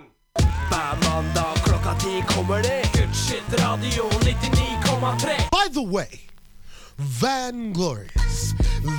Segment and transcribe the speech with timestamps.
[0.00, 0.10] gang.
[0.68, 3.14] Hver mandag klokka ti kommer det Good
[3.64, 5.26] radio 99,3.
[5.50, 6.20] By the way,
[6.96, 8.54] Van Glorious,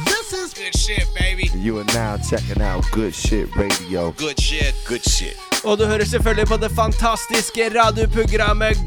[0.06, 1.50] this is Good shit, baby.
[1.56, 4.14] You are now checking out Good Shit Radio.
[4.18, 4.76] Good shit.
[4.88, 5.38] Good shit.
[5.64, 8.78] Og du hører selvfølgelig på det fantastiske radioprogrammet.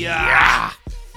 [0.00, 0.70] Ja.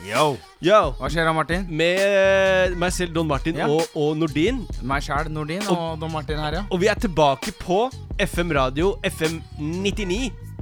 [0.05, 0.37] Yo.
[0.63, 0.93] Yo.
[0.95, 1.65] Hva skjer da, Martin?
[1.67, 3.65] Med meg selv, Don Martin, Ja.
[3.67, 4.61] og, og Nordin.
[4.87, 6.63] Meg sjæl, Nordin, og Don Martin her, ja.
[6.71, 7.89] Og vi er tilbake på
[8.23, 9.41] FM radio, FM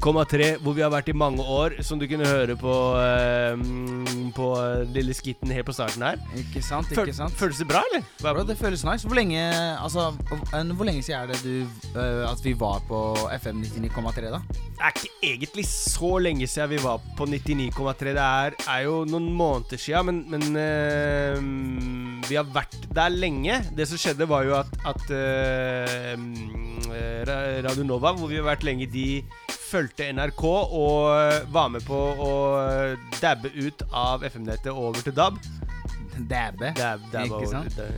[0.01, 4.31] 99,3, hvor vi har vært i mange år, som du kunne høre på eh, mm,
[4.33, 4.47] På
[4.89, 6.17] lille skitten helt på starten her.
[6.41, 7.35] Ikke sant, Føl- ikke sant?
[7.37, 8.07] Føles det bra, eller?
[8.21, 9.05] Bro, det føles nice.
[9.05, 9.43] Hvor lenge
[9.77, 10.07] Altså,
[10.55, 13.01] eh, hvor lenge siden er det du uh, at vi var på
[13.37, 14.41] FM 99,3, da?
[14.49, 18.15] Det er ikke egentlig så lenge siden vi var på 99,3.
[18.17, 23.61] Det er, er jo noen måneder siden, men, men uh, vi har vært der lenge.
[23.77, 26.17] Det som skjedde, var jo at, at uh,
[26.95, 29.21] eh, Radio Nova, hvor vi har vært lenge, de
[29.71, 35.13] fulgte NRK og eh, var med på å eh, dabbe ut av FM-nettet over til
[35.17, 35.33] DAB.
[36.27, 36.73] Dabbe.
[36.77, 37.75] Dab, dab Ikke over- sant?
[37.77, 37.91] dab-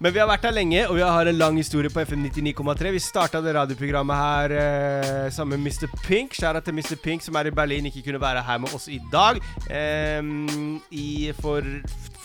[0.00, 2.88] Men vi har vært her lenge, og vi har en lang historie på FM 99,3.
[2.94, 5.86] Vi starta det radioprogrammet her eh, sammen med Mr.
[6.06, 6.32] Pink.
[6.38, 6.96] Skjæra til Mr.
[7.04, 9.36] Pink, som er i Berlin, ikke kunne være her med oss i dag.
[9.68, 10.22] Eh,
[10.90, 11.62] I for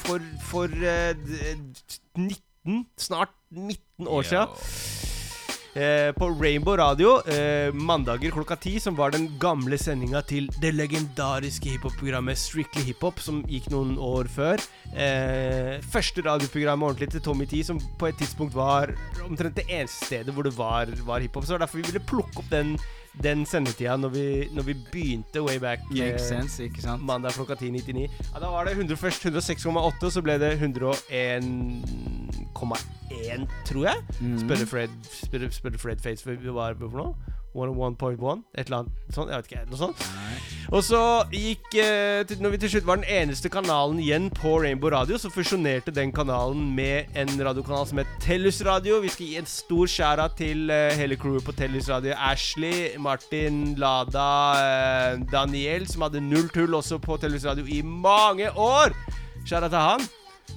[0.06, 1.14] For, for eh,
[2.16, 4.46] 19, snart 19 år sia.
[5.76, 10.72] Eh, på Rainbow Radio eh, mandager klokka ti, som var den gamle sendinga til det
[10.72, 14.64] legendariske hiphop-programmet Strictly Hiphop, som gikk noen år før.
[14.96, 20.08] Eh, første radioprogrammet ordentlig til Tommy T, som på et tidspunkt var omtrent det eneste
[20.08, 21.44] stedet hvor det var, var hiphop.
[21.44, 22.78] Så det var derfor vi ville plukke opp den,
[23.24, 25.80] den sendetida når vi, når vi begynte way back.
[25.92, 27.06] Makes eh, sense, ikke sant?
[27.06, 28.10] Mandag klokka 10.99.
[28.34, 33.96] Ja, da var det 100, først 106,8, og så ble det 101,1, tror jeg.
[34.20, 34.40] Mm.
[34.44, 37.14] Spørre Fred spør, spør Fred Face hva var på for noe.
[37.56, 39.32] 101.1, et eller annet sånt.
[39.32, 40.06] Jeg vet ikke, noe sånt.
[40.74, 41.00] Og så
[41.30, 45.30] gikk eh, Når vi til slutt var den eneste kanalen igjen på Rainbow Radio, så
[45.34, 49.00] fusjonerte den kanalen med en radiokanal som het Tellus Radio.
[49.04, 52.16] Vi skal gi en stor skjæra til eh, hele crewet på Tellus Radio.
[52.18, 54.28] Ashley, Martin, Lada,
[54.60, 58.96] eh, Daniel, som hadde null tull også på Tellus Radio i mange år.
[59.46, 60.10] Skjæra til han.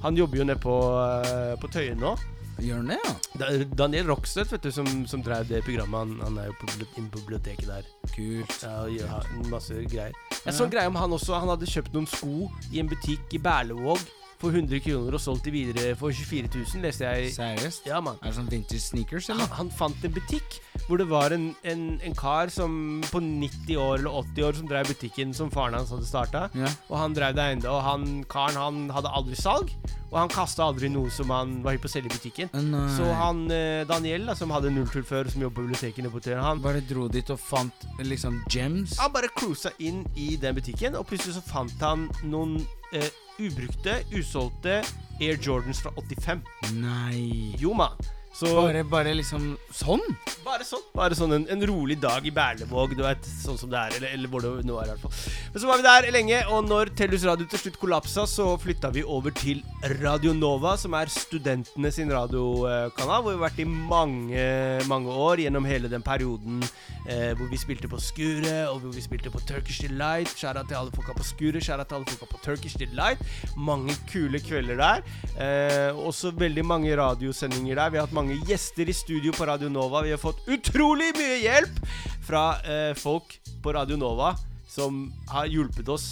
[0.03, 2.15] Han jobber jo nede på, uh, på Tøyen nå.
[2.59, 3.13] Gjør han det, ja?
[3.39, 5.99] Da- Daniel Rockstedt, vet du, som, som drev det programmet.
[6.01, 7.87] Han, han er jo på inne på biblioteket der.
[8.11, 8.57] Kult.
[8.65, 10.17] Ja, og gjør masse greier.
[10.45, 11.39] Jeg så en greie om han også.
[11.39, 14.03] Han hadde kjøpt noen sko i en butikk i Berlevåg
[14.38, 17.32] for 100 kroner og solgt de videre for 24 000, leste jeg.
[17.34, 17.88] Seriøst?
[17.91, 18.19] Ja, man.
[18.22, 19.54] Er det sånn vintage sneakers, Han, eller?
[19.59, 23.99] han fant en butikk hvor det var en, en, en kar som på 90 år
[23.99, 26.47] eller 80 år som drev butikken som faren hans hadde starta.
[26.56, 26.71] Ja.
[26.88, 27.75] Og han drev det ennå.
[27.75, 29.75] Og han karen han hadde aldri salg.
[30.09, 32.49] Og han kasta aldri noe som han var hypp på å selge i butikken.
[32.70, 32.87] Nei.
[32.97, 36.41] Så han eh, Daniel, da, som hadde nulltull før, som jobber på bibliotekene på Tøyen,
[36.41, 38.97] han Bare dro dit og fant liksom gems?
[39.03, 42.56] Han bare cruisa inn i den butikken, og plutselig så fant han noen
[42.93, 44.82] eh, ubrukte, usolgte
[45.21, 46.43] Air Jordans fra 85.
[46.72, 47.54] Nei.
[47.59, 47.97] Jo, mann.
[48.38, 50.03] Så Bare, bare liksom sånn?
[50.47, 50.84] bare sånn.
[50.94, 53.25] Bare sånn en, en rolig dag i Berlevåg, du vet.
[53.43, 53.97] Sånn som det er.
[53.99, 55.32] Eller, eller hvor det nå er, i hvert fall.
[55.54, 58.93] Men så var vi der lenge, og når Tellus Radio til slutt kollapsa, så flytta
[58.94, 59.65] vi over til
[60.04, 64.47] Radio Nova, som er studentene sin radiokanal, hvor vi har vært i mange,
[64.93, 66.62] mange år gjennom hele den perioden
[67.09, 70.31] eh, hvor vi spilte på Skuret, og hvor vi spilte på Turkish Delight.
[70.38, 73.26] Skjæra til alle folka på Skuret, skjæra til alle folka på Turkish Delight.
[73.59, 75.05] Mange kule kvelder der.
[75.34, 77.91] Eh, også veldig mange radiosendinger der.
[77.91, 80.03] Vi har hatt mange gjester i studio på Radio Nova.
[80.05, 81.81] Vi har fått utrolig mye hjelp
[82.27, 84.34] fra eh, folk på Radio Nova
[84.69, 86.09] som har hjulpet oss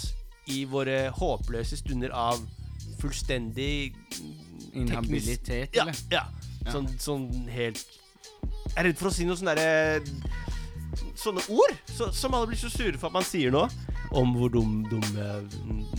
[0.51, 2.39] i våre håpløse stunder av
[3.01, 3.93] fullstendig
[4.77, 5.95] Inhabilitet, Ja, eller?
[6.11, 6.25] ja.
[6.71, 10.01] Sånn, sånn helt Jeg er redd for å si noe sånn derre
[11.17, 13.63] Sånne ord så, som alle blir så sure for at man sier nå.
[14.17, 15.25] Om hvor dum, dumme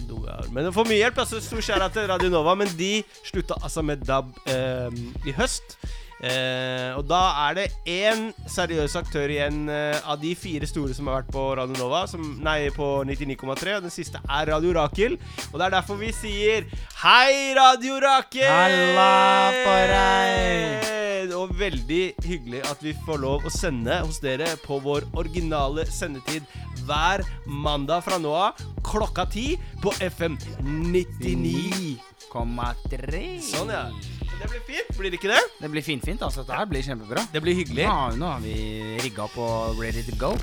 [0.08, 0.46] dum er.
[0.54, 1.18] Men for mye hjelp.
[1.18, 2.54] altså Stor skjæra til Radio Nova.
[2.56, 4.94] Men de slutta altså med DAB eh,
[5.28, 5.74] i høst.
[6.18, 11.06] Eh, og da er det én seriøs aktør igjen eh, av de fire store som
[11.06, 12.06] har vært på Radio Nova.
[12.10, 13.76] Som, nei, på 99,3.
[13.78, 15.14] Og den siste er Radio Rakel.
[15.52, 16.60] Og det er derfor vi sier
[17.04, 18.50] Hei, Radio Rakel!
[18.50, 20.96] Halla på deg!
[21.38, 26.42] Og veldig hyggelig at vi får lov å sende hos dere på vår originale sendetid
[26.88, 28.52] hver mandag fra nå av
[28.86, 33.40] klokka ti på FM 99,3.
[33.44, 33.90] Sånn, ja.
[34.38, 35.42] Det blir fint, blir det ikke det?
[35.60, 36.44] Det blir finfint, altså.
[36.46, 37.24] Dette her blir kjempebra.
[37.32, 37.84] Det blir hyggelig.
[37.88, 38.54] Ja, nå har vi
[39.02, 40.34] rigga opp og ready to go.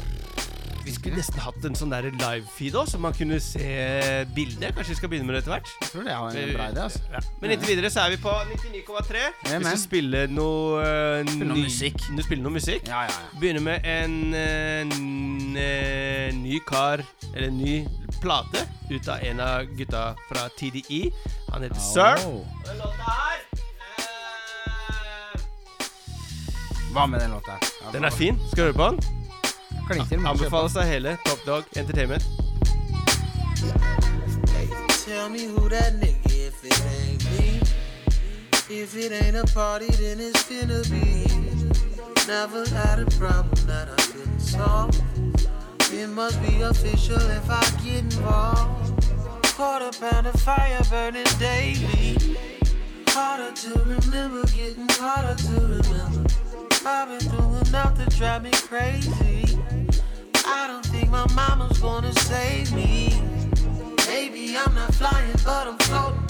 [0.85, 3.65] Vi skulle nesten hatt en sånn der live-feed òg, så man kunne se
[4.35, 4.75] bildet.
[4.77, 5.71] Kanskje vi skal begynne med det etter hvert.
[5.81, 6.83] Jeg tror det er en bra idé.
[6.83, 7.21] altså Ja.
[7.41, 9.23] Men inntil videre så er vi på 99,3.
[9.49, 11.97] Ja, Vi skal spille noe uh, Spille noe musikk.
[12.13, 12.85] Du spiller noe musikk.
[12.91, 13.39] Ja, ja, ja.
[13.41, 17.01] Begynner med en, en, n- eh, ny kar,
[17.33, 17.79] eller en ny
[18.21, 21.01] plate, ut av en av gutta fra TDI.
[21.49, 22.21] Han heter Sir.
[22.29, 22.43] Oh.
[22.45, 23.41] Og den låta her
[26.95, 27.51] Hva med den låta?
[27.51, 28.39] Ja, Den er fin.
[28.51, 28.99] Skal du høre på den?
[29.89, 32.23] Klink til, må du kjøpe Anbefales av hele Top Dawg Entertainment.
[35.05, 37.59] Tell me who that nigga if it ain't me.
[38.69, 41.27] If it ain't a party, then it's finna be.
[42.27, 44.95] Never had a problem that I couldn't solve.
[45.91, 49.05] It must be official if I get involved.
[49.57, 52.37] Quarter pound of fire burning daily.
[53.09, 56.25] Harder to remember, getting harder to remember.
[56.87, 59.57] I've been through enough to drive me crazy.
[60.45, 63.19] I don't think my mama's gonna save me.
[64.07, 66.23] Maybe I'm not flying, but I'm floating.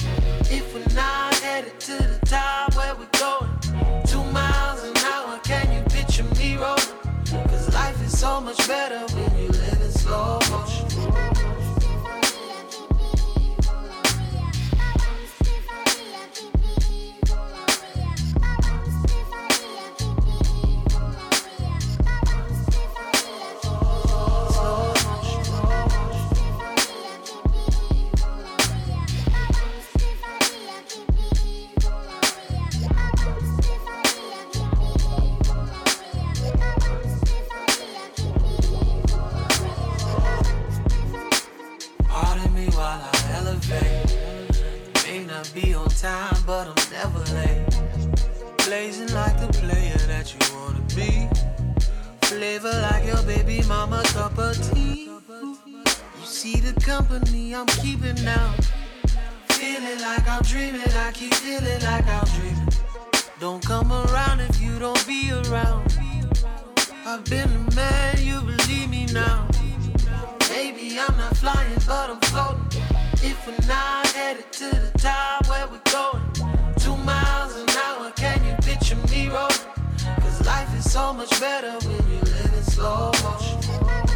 [0.50, 3.52] If we're not headed to the top, where we going?
[4.08, 7.50] Two miles an hour, can you picture me rolling?
[7.50, 9.35] Cause life is so much better when
[46.06, 47.66] time, but I'm never late.
[48.66, 51.12] Blazing like the player that you wanna be.
[52.28, 55.10] Flavor like your baby mama cup of tea.
[56.20, 58.54] You see the company I'm keeping now.
[59.58, 62.70] Feeling like I'm dreaming, I keep feeling like I'm dreaming.
[63.40, 65.84] Don't come around if you don't be around.
[67.08, 69.48] I've been a man, you believe me now.
[70.52, 72.75] Maybe I'm not flying, but I'm floating.
[73.28, 76.22] If we're not headed to the top, where we going?
[76.78, 79.58] Two miles an hour, can you picture me rolling?
[80.22, 84.15] Cause life is so much better when you live in slow motion.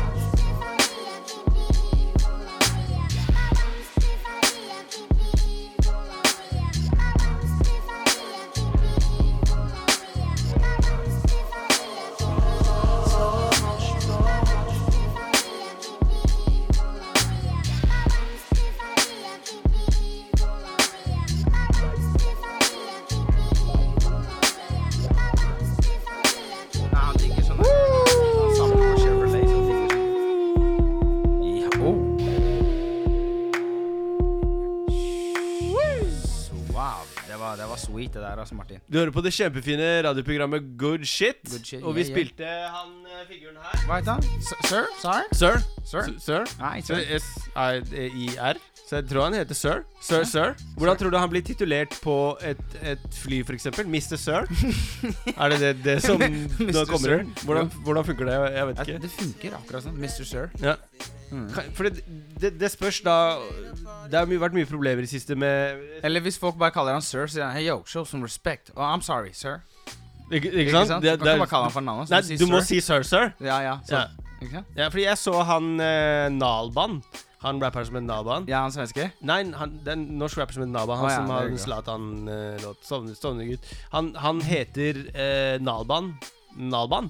[38.90, 41.44] Du hører på det kjempefine radioprogrammet Good Shit.
[41.46, 42.16] Good Shit, og vi yeah, yeah.
[42.16, 43.84] spilte han eh, figuren her.
[43.86, 44.24] Hva het han?
[44.66, 44.88] Sir?
[44.98, 45.28] Sir?
[45.32, 45.60] Sir.
[45.86, 46.10] Sir?
[46.16, 46.48] S- Sir.
[46.60, 47.04] Nei, sir.
[47.20, 48.58] S-I-R.
[48.90, 49.84] Så jeg tror han heter Sir.
[50.02, 50.56] Sir, Sir.
[50.78, 53.68] Hvordan tror du han blir titulert på et, et fly, f.eks.?
[53.86, 54.18] Mr.
[54.18, 54.48] Sir?
[55.44, 56.18] er det det, det som
[56.74, 58.40] nå kommer Hvordan, hvordan funker det?
[58.56, 58.98] Jeg, vet ikke.
[59.04, 60.00] Det funker akkurat sånn.
[60.02, 60.26] Mr.
[60.26, 60.50] Sir.
[60.64, 60.74] Ja.
[61.30, 61.46] Mm.
[61.78, 62.02] For det,
[62.42, 63.38] det, det spørs da
[64.10, 67.06] Det har vært mye problemer i det siste med Eller hvis folk bare kaller han
[67.06, 68.74] sir, sier han Hey yo, show some respect.
[68.74, 69.60] Oh, I'm sorry, sir.
[70.32, 71.04] Ikke, Ikke sant?
[71.06, 72.10] Det- du kan ikke bare kalle han for navnet.
[72.10, 73.36] Nei, du du må si Sir, Sir.
[73.38, 73.78] Ja, ja.
[73.86, 74.30] Så, Ja.
[74.42, 74.78] Ikke sant?
[74.78, 77.04] Ja, fordi jeg så han eh, Nalban.
[77.44, 78.50] Han rapperen som en Nalban.
[78.52, 79.10] Ja, han svenske?
[79.24, 81.00] Nei, han, det er en norsk rapper som heter Nalban.
[81.00, 81.62] Han ah, ja, som har en.
[81.64, 82.84] Zlatan-låt.
[82.84, 83.72] Sovne, Sovnegutt.
[83.96, 86.14] Han, han heter eh, Nalban.
[86.60, 87.08] Nalban.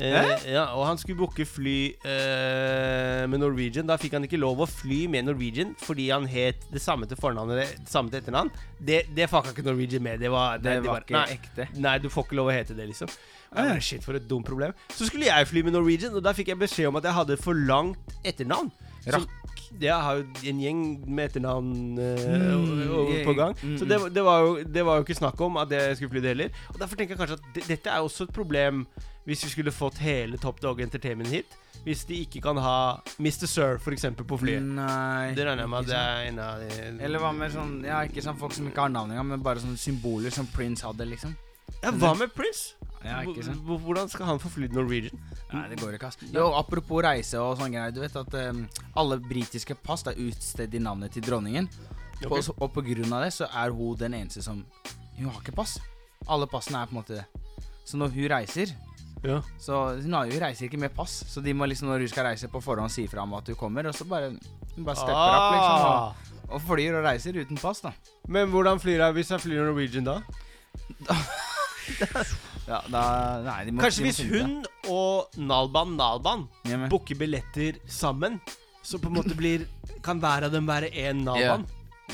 [0.00, 1.76] Eh, ja, og han skulle booke fly
[2.08, 3.88] eh, med Norwegian.
[3.88, 7.20] Da fikk han ikke lov å fly med Norwegian fordi han het det samme til
[7.20, 8.52] fornavn og det samme til etternavn.
[8.80, 10.22] Det, det fucka ikke Norwegian med.
[10.22, 11.68] Det var, Det det var bare, ikke nei, ekte.
[11.80, 13.12] Nei, du får ikke lov å hete det, liksom.
[13.52, 14.72] Bare, shit, for et dumt problem.
[14.96, 17.40] Så skulle jeg fly med Norwegian, og da fikk jeg beskjed om at jeg hadde
[17.40, 18.72] for langt etternavn.
[19.12, 19.38] Rakk.
[19.80, 23.54] Jeg har jo en gjeng med etternavn eh, Mm, på gang.
[23.62, 26.10] mm, Så det, det, var jo, det var jo ikke snakk om at jeg skulle
[26.10, 26.50] fly det heller.
[26.74, 28.86] Og Derfor tenker jeg kanskje at det, dette er også et problem
[29.24, 31.46] hvis vi skulle fått hele Top Dog Entertainment hit.
[31.84, 33.46] Hvis de ikke kan ha Mr.
[33.50, 34.62] Sir eksempel på flyet.
[34.62, 35.32] Nei.
[35.34, 38.02] Det regner jeg med at det er en av de Eller hva med sånn Ja,
[38.06, 41.06] ikke sånn folk som ikke har navn engang, men bare sånne symboler som Prince hadde,
[41.10, 41.34] liksom.
[41.82, 42.74] Ja, Hva med Prince?
[43.04, 43.62] Ja, ikke sant?
[43.66, 45.18] Hvordan skal han få flydd Norwegian?
[45.52, 46.18] Nei, det går ikke, ass.
[46.32, 47.94] Jo, apropos reise og sånne greier.
[47.94, 48.62] Du vet at um,
[49.02, 51.68] alle britiske pass er utstedt i navnet til dronningen.
[52.22, 54.60] På, og på grunn av det så er hun den eneste som
[55.16, 55.80] Hun har ikke pass.
[56.30, 57.26] Alle passene er på en måte det.
[57.84, 58.74] Så når hun reiser,
[59.22, 59.40] Ja.
[59.58, 61.24] Så hun reiser ikke med pass.
[61.30, 63.54] Så de må liksom når hun skal reise på forhånd si fra om at du
[63.54, 64.32] kommer, og så bare,
[64.76, 65.76] hun bare stepper opp, liksom.
[65.82, 66.14] Ah.
[66.48, 67.92] Og, og flyr og reiser uten pass, da.
[68.28, 70.20] Men hvordan flyr hun hvis hun flyr Norwegian da?
[72.72, 73.04] Ja, da
[73.44, 77.18] Nei, de må Kanskje de må hvis finne hun og Nalban Nalban ja, men, booker
[77.20, 78.38] billetter sammen,
[78.82, 79.66] så på en måte blir
[80.04, 81.66] Kan hver av dem være én Nalban?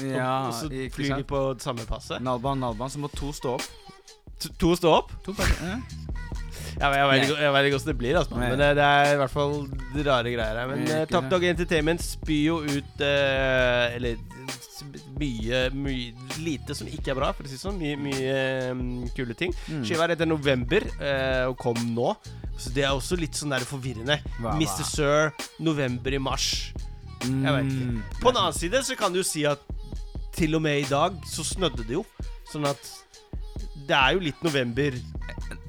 [0.02, 1.28] ja, og så ikke flyr de sant?
[1.30, 2.22] på samme passet?
[2.22, 3.64] Nalban, Nalban, så må to stå opp.
[4.38, 5.14] To, to stå opp?
[5.26, 5.78] To personer.
[5.78, 6.17] Ja.
[6.78, 8.34] Men jeg vet ikke, jeg vet ikke hvordan det blir, altså.
[8.38, 9.54] Men det, det er i hvert fall
[10.08, 10.66] rare greier her.
[10.72, 11.28] Men uh, Top.
[11.32, 14.20] Dog Entertainment spyr jo ut uh, Eller
[15.18, 16.12] mye, mye
[16.44, 17.78] lite som ikke er bra, for å si det sånn.
[17.80, 18.36] Mye, mye
[18.72, 18.82] um,
[19.16, 19.54] kule ting.
[19.66, 19.82] Mm.
[19.86, 22.12] Skiva er etter november uh, og kom nå.
[22.58, 24.20] Så det er også litt sånn der forvirrende.
[24.38, 24.56] Hva- hva?
[24.58, 24.86] Mr.
[24.86, 25.32] Sir,
[25.62, 26.48] november i mars.
[27.26, 27.90] Jeg vet ikke.
[27.90, 28.00] Mm.
[28.22, 29.62] På den annen side så kan du jo si at
[30.38, 32.04] til og med i dag så snødde det jo.
[32.52, 32.78] Sånn at
[33.88, 34.94] det er jo litt november.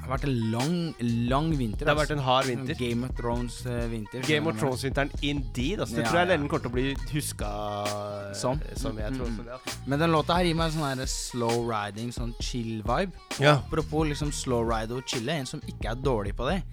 [0.10, 0.96] Det har vært en lang,
[1.30, 1.86] lang vinter.
[1.86, 2.74] Det har vært en hard vinter.
[2.80, 4.24] Game of Thrones-vinter.
[4.26, 5.80] Game of Thrones-vinteren indeed.
[5.84, 6.38] Altså, det Ja, tror jeg ja.
[6.38, 8.60] den kommer til å bli huska Som?
[8.76, 9.52] som jeg tror Mm, også det.
[9.54, 9.78] altså.
[9.86, 13.12] Men den låta her gir meg en sånn slow riding, sånn chill-vibe.
[13.40, 13.54] Ja.
[13.68, 16.64] Apropos liksom slow ride og chille, en som ikke er dårlig på det,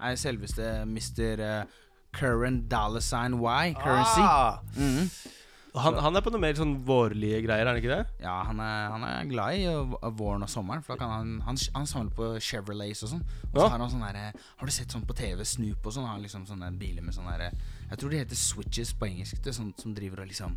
[0.00, 1.66] er selveste Mr.
[2.12, 4.20] Current Dollar Sign Y, Currency.
[4.22, 5.10] Ah, Mhm.
[5.76, 8.22] Han, han er på noe mer sånn vårlige greier, er han ikke det?
[8.22, 11.34] Ja, han er, han er glad i uh, våren og sommeren, for da kan han
[11.46, 13.24] Han, han samler på Chevrolets og sånn.
[13.50, 16.08] Og så har han sånn derre Har du sett sånn på TV, Snoop og sånn?
[16.08, 17.50] Har liksom sånne biler med sånne derre
[17.90, 19.42] Jeg tror de heter switches på engelsk.
[19.42, 20.56] Det er sånn som driver og liksom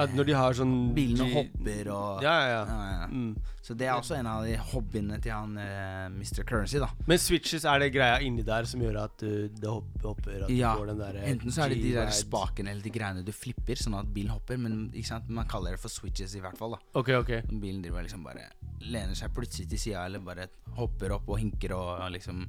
[0.00, 2.78] At når de har sånn Bilene hopper og Ja, ja, ja.
[3.04, 3.08] Ja.
[3.10, 3.34] Mm.
[3.64, 6.42] Så det er også en av de hobbyene til han uh, Mr.
[6.44, 6.90] Currency, da.
[7.08, 10.52] Men switches er det greia inni der som gjør at uh, det hopper, hopper At
[10.52, 12.92] Ja, du får den der eh, Enten så er det de der spakene eller de
[12.92, 14.90] greiene du flipper, sånn at bilen hopper, men
[15.28, 16.76] man kaller det for switches i hvert fall.
[16.76, 17.32] da Ok, ok.
[17.52, 18.50] Bilen driver liksom bare
[18.84, 22.44] lener seg plutselig til sida, eller bare hopper opp og hinker og og liksom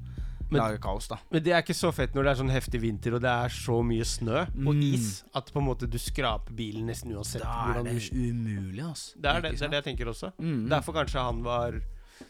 [0.52, 1.18] Men- lager kaos, da.
[1.32, 3.50] Men det er ikke så fett når det er sånn heftig vinter og det er
[3.50, 4.84] så mye snø og Mm.
[4.94, 8.84] is at på en måte du skraper bilen nesten uansett Da er det du umulig,
[8.84, 9.16] altså.
[9.20, 10.34] Det er det, det er det jeg tenker også.
[10.40, 10.70] Mm.
[10.70, 11.82] Derfor kanskje han var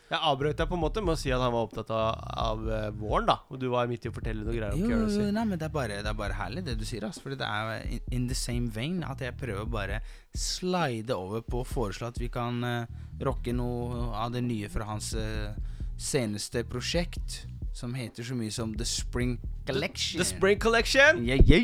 [0.10, 2.69] Jeg avbrøt deg på en måte med å si at han var opptatt av, av
[2.69, 3.36] eh, våren, da.
[3.51, 5.65] Og du var midt i å fortelle noe greier om Jo, jo, nei, men det
[5.67, 7.03] er, bare, det er bare herlig det du sier.
[7.05, 10.00] Altså, fordi det er in, in the same vein at jeg prøver bare
[10.34, 12.86] slide over på å foreslå at vi kan uh,
[13.22, 15.53] rocke noe av det nye fra hans uh,
[15.98, 17.45] seneste prosjekt,
[17.75, 20.20] som heter så mye som The Spring Collection.
[20.20, 21.25] The Spring Collection!
[21.27, 21.63] Yeah, yeah.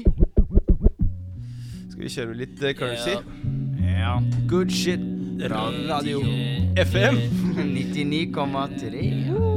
[1.89, 3.15] Skal vi kjøre litt uh, currency?
[3.79, 4.19] Ja.
[4.47, 4.99] Good shit.
[5.41, 5.87] Radio.
[5.89, 6.19] radio
[6.75, 7.15] FM.
[7.71, 9.51] 99,3.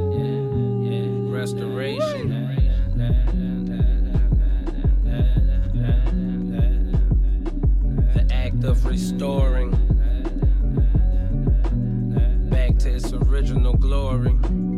[1.35, 2.31] restoration.
[8.15, 9.71] The act of restoring
[12.49, 14.74] back to its original glory.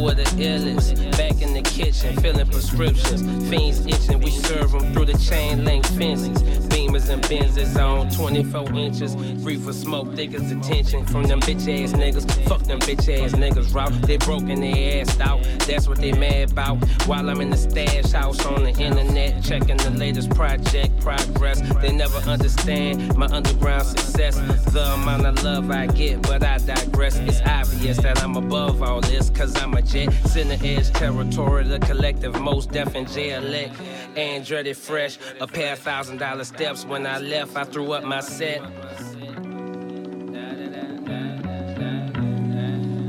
[0.00, 0.96] Two of the illest.
[1.18, 3.20] Back in the kitchen, filling prescriptions.
[3.50, 6.40] Fiends itching, we serve them through the chain link fences.
[6.68, 9.14] Beamers and Benzes on 24 inches.
[9.44, 12.48] Reefer smoke, niggas attention from them bitch ass niggas.
[12.48, 13.92] Fuck them bitch ass niggas, route.
[14.02, 15.42] They broken their ass out.
[15.66, 16.82] That's what they mad about.
[17.06, 21.60] While I'm in the stash house on the internet, checking the latest project progress.
[21.82, 24.36] They never understand my underground success.
[24.72, 27.16] The amount of love I get, but I digress.
[27.18, 30.12] It's obvious that I'm above all this, cause I'm a jet.
[30.26, 33.74] Center edge territory, the collective most deaf and elect.
[34.14, 36.84] Andretti fresh, a pair of thousand dollar steps.
[36.84, 38.60] When I left, I threw up my set.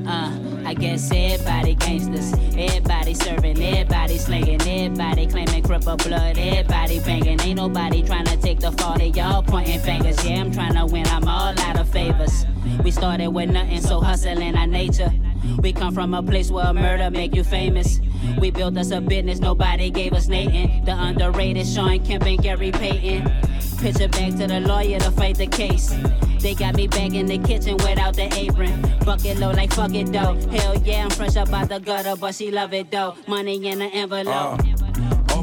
[0.08, 7.40] Uh, I guess everybody gangsters, everybody serving, everybody slinging, everybody claiming cripple blood, everybody banging.
[7.42, 10.26] Ain't nobody trying to take the fall of y'all pointing fingers.
[10.26, 12.46] Yeah, I'm trying to win, I'm all out of favors.
[12.84, 15.12] We started with nothing, so hustling our nature.
[15.60, 18.00] We come from a place where murder make you famous.
[18.40, 20.86] We built us a business, nobody gave us Nathan.
[20.86, 23.32] The underrated Shawn Kemp and Gary Payton.
[23.80, 25.94] Picture back to the lawyer to fight the case.
[26.40, 28.82] They got me back in the kitchen without the apron.
[29.06, 30.36] Bucket low like fuck it though.
[30.50, 33.16] Hell yeah, I'm fresh up out the gutter, but she love it though.
[33.28, 34.28] Money in the envelope.
[34.28, 34.58] All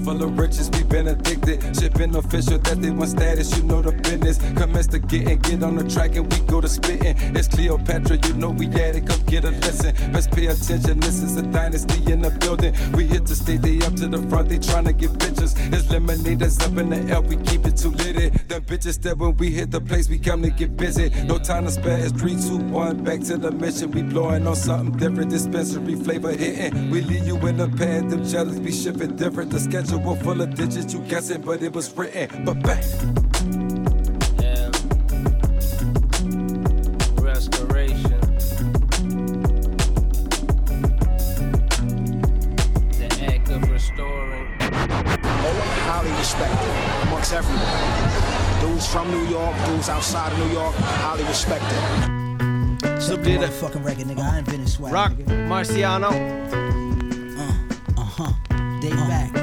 [0.08, 1.60] full of riches, we been addicted.
[1.76, 4.38] Shipping official that they want status, you know the business.
[4.56, 7.14] Commence to getting, get on the track and we go to spitting.
[7.36, 9.94] It's Cleopatra, you know we at it, come get a lesson.
[10.12, 12.72] Best pay attention, this is a dynasty in the building.
[12.92, 15.54] We hit the stage, they up to the front, they tryna get pictures.
[15.58, 18.30] It's lemonade that's up in the air, we keep it too litty.
[18.48, 21.10] Them bitches that when we hit the place, we come to get busy.
[21.24, 23.90] No time to spare, it's 3, 2, 1, back to the mission.
[23.90, 26.90] We blowing on something different, dispensary flavor hitting.
[26.90, 29.50] We leave you in the pad, them jealous be shipping different.
[29.50, 32.45] The schedule schedule full of digits, you guessing, but it was written.
[32.45, 32.83] But bang.
[34.40, 34.71] Yeah.
[37.21, 38.21] Restoration.
[42.99, 44.47] The act of restoring.
[45.88, 48.61] highly respected amongst everyone.
[48.61, 51.78] Dudes from New York, dudes outside of New York, highly respected.
[53.00, 54.23] Så blir det Fucking record, nigga.
[54.35, 54.93] I invented swag.
[54.93, 55.49] Rock nigga.
[55.49, 56.11] Marciano.
[57.97, 58.33] Uh huh.
[58.81, 59.38] Day back.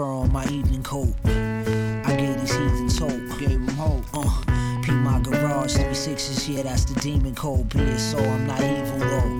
[0.00, 1.12] Fur on my evening coat.
[1.26, 3.38] I gave these heathens hope.
[3.38, 4.04] Gave them hope.
[4.14, 7.70] Uh, P my garage, three sixes, yeah, that's the demon code.
[7.98, 9.32] So, I'm not evil though.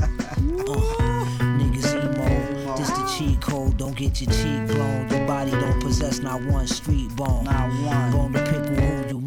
[0.72, 1.16] uh,
[1.58, 3.76] niggas emo, this the cheat code.
[3.76, 5.06] Don't get your cheek blown.
[5.10, 7.44] Your body don't possess not one street bone.
[7.44, 8.12] Not one.
[8.12, 8.59] Bone to pick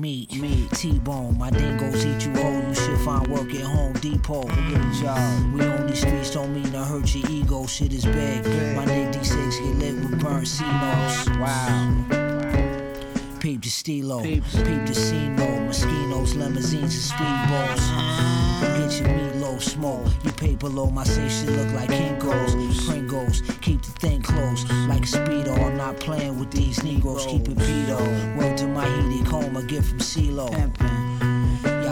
[0.03, 0.41] with who you meet.
[0.41, 0.67] Me.
[0.73, 2.63] T-bone, my dingoes eat you whole.
[2.67, 4.41] You should find work at Home Depot.
[4.47, 5.53] A job.
[5.53, 7.65] We on these streets don't mean to hurt your ego.
[7.65, 8.45] Shit is big.
[8.75, 11.29] My Nick D6 get lit with burnt C-notes.
[11.39, 12.22] Wow.
[13.43, 14.41] Peep the stilo, peep,
[14.85, 17.89] the Cino, mosquitoes, limousines, and speedboats.
[18.61, 20.07] Get your meatloaf smoke.
[20.23, 22.87] You paper low, my safe shit look like Kinko's.
[22.87, 24.63] Pringles, keep the thing close.
[24.87, 27.25] Like a speedo, I'm not playing with these Negroes.
[27.25, 28.37] Keep it pedo.
[28.37, 31.02] Word to my heated home, a gift from CeeLo.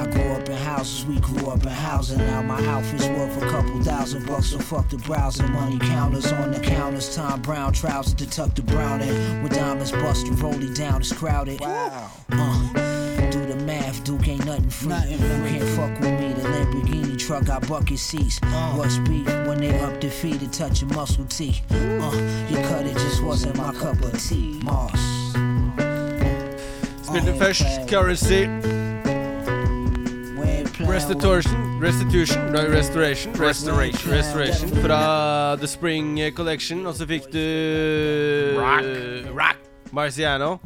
[0.01, 2.17] Y'all grew up in houses, we grew up in housing.
[2.17, 5.51] Now my outfit's worth a couple thousand bucks, so fuck the browsing.
[5.51, 9.43] Money counters on the counters, Thom Browne trousers to tuck the brown in.
[9.43, 11.61] With diamonds busted, rolling down, it's crowded.
[11.61, 12.09] Wow.
[12.31, 14.95] Uh, do the math, Duke ain't nothing free.
[15.11, 18.39] you can't fuck with me, the Lamborghini truck got bucket seats.
[18.75, 21.61] What's beef when they up their feet to touch your muscle teeth?
[21.69, 21.75] Uh,
[22.49, 24.59] you cut it just wasn't my cup of tea.
[24.63, 24.99] Moss.
[27.03, 28.80] Spilte først Currency.
[30.91, 33.33] Restitution Restitution Restoration.
[33.33, 34.69] Restoration Restoration.
[34.83, 37.39] Fra The Spring Collection Og så fikk du
[38.59, 38.83] Rock.
[39.31, 39.57] Rock.
[39.91, 40.57] Marciano.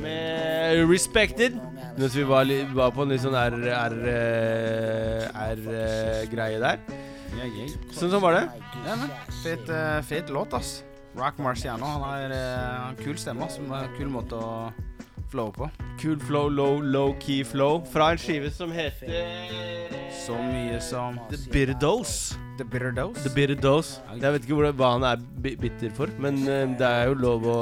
[0.00, 1.52] Med Respected.
[1.98, 3.88] Mens vi var, var på en litt sånn R-greie
[6.62, 6.78] der.
[7.92, 8.44] Sånn sånn var det.
[8.86, 9.08] Ja, men
[9.42, 10.84] fet, uh, fet låt, ass.
[11.18, 11.84] Rock Marciano.
[11.84, 13.56] Han har uh, kul stemme, ass.
[13.58, 14.70] Som er en Kul måte å
[15.30, 15.70] flowe på.
[16.02, 19.10] Cool flow, low, low key flow Fra en skive som heter
[20.16, 23.22] Så mye som The Bitter Dose The Bitter Dose.
[23.24, 26.72] The Bitter Dose Jeg vet ikke hvor, hva han er bi- bitter for Men uh,
[26.80, 27.58] det er jo lov å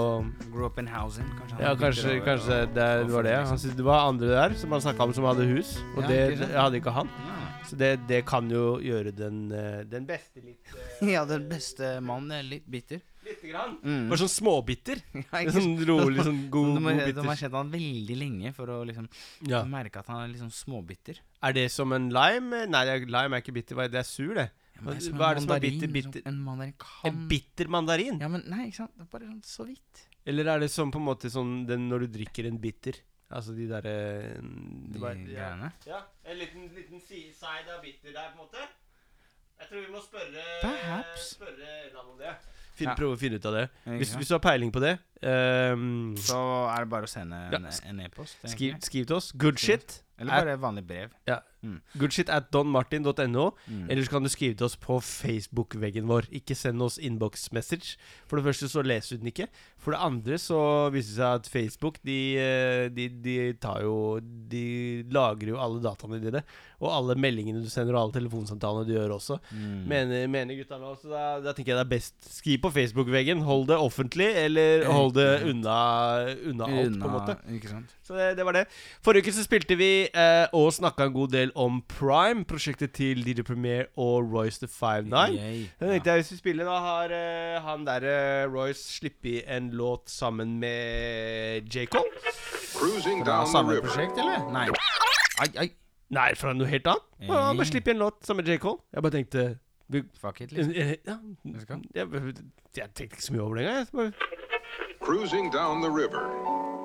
[0.53, 1.27] Grew up in housing.
[1.39, 3.35] Kanskje Ja, kanskje, kanskje å- det var det.
[3.47, 6.09] Han synes det var andre der som han snakka om som hadde hus, og Ja,
[6.09, 7.11] det, det hadde ikke han.
[7.27, 7.35] Ja.
[7.69, 11.99] Så det, det kan jo gjøre den, eh, den beste litt uh, Ja, den beste
[12.03, 13.03] mannen er litt bitter.
[13.29, 13.75] Lite grann.
[13.85, 14.09] Mm.
[14.09, 15.03] Bare sånn småbitter.
[15.29, 17.41] Ja, sånn rolig, sånn god, de, må- god de har bitter.
[17.43, 19.09] kjent han veldig lenge for å liksom
[19.51, 19.63] Ja.
[19.69, 21.21] merke at han er liksom småbitter.
[21.43, 22.65] Er det som en lime?
[22.71, 23.79] Nei, lime er ikke bitter.
[23.85, 24.49] Er Det er sur, det.
[24.79, 25.89] Ja, men det Hva er det som er bitter?
[25.93, 26.23] bitter?
[26.31, 28.21] En mandarin kan En bitter mandarin?
[28.23, 28.95] Ja, men nei, ikke sant.
[28.97, 30.07] Det er bare sånn så vidt.
[30.25, 32.95] Eller er det som på en måte sånn den når du drikker en bitter?
[33.31, 35.73] Altså de derre De greiene.
[35.85, 38.63] ja, en liten, liten side av bitter der, på en måte.
[39.59, 41.35] Jeg tror vi må spørre Perhaps.
[41.35, 42.33] Spørre en om det.
[42.79, 42.95] Fin, Ja.
[42.99, 43.65] Prøve å finne ut av det.
[43.99, 44.95] Hvis, hvis du har peiling på det,
[45.27, 46.39] um, Så
[46.71, 47.41] er det bare å sende
[47.89, 48.39] en e-post.
[48.47, 49.33] skriv, skriv til oss.
[49.37, 50.03] Good shit.
[50.19, 51.11] Eller bare vanlig brev.
[51.27, 51.41] Ja.
[51.63, 51.81] Mm.
[51.99, 53.51] Goodshit at donmartin.no.
[53.67, 53.87] Mm.
[53.91, 56.29] Eller så kan du skrive til oss på Facebook-veggen vår.
[56.35, 57.97] Ikke send oss inbox-message.
[58.29, 59.49] For det første så leser du den ikke.
[59.79, 60.61] For det andre så
[60.95, 65.83] viser det seg at Facebook de, eh, de, de tar jo De lagrer jo alle
[65.85, 66.43] dataene dine.
[66.79, 69.39] Og alle meldingene du sender, og alle telefonsamtalene du gjør også.
[69.51, 69.79] Mm.
[69.91, 70.95] Mener, mener gutta nå.
[71.01, 73.43] Så da, da tenker jeg det er best Skriv på Facebook-veggen.
[73.47, 75.79] Hold det offentlig, eller hold det unna,
[76.53, 77.39] unna alt, på en måte.
[78.07, 78.65] Så det, det var det.
[79.05, 83.21] Forrige uke så spilte vi eh, og snakka en god del om Prime, prosjektet til
[83.27, 85.37] DJ Premier og Royce the 59.
[85.39, 85.65] Yay.
[85.81, 90.11] Da tenkte jeg hvis vi spiller, da har uh, han derre Royce sluppet en låt
[90.11, 91.87] sammen med J.
[91.93, 92.11] Cole.
[92.75, 94.51] Cruising Fra down the samme prosjekt, eller?
[94.53, 94.69] Nei.
[95.41, 95.69] Ai, ai.
[96.11, 97.05] Nei, fra noe helt annet.
[97.21, 98.59] Ja, Han bare slipper en låt sammen med J.
[98.63, 98.81] Cole.
[98.93, 99.49] Jeg bare tenkte
[99.89, 100.73] vi, Fuck it, liksom.
[100.77, 101.17] eh, ja,
[101.95, 102.09] jeg,
[102.77, 104.15] jeg tenkte ikke så mye over det engang.
[105.05, 106.25] Cruising down the river,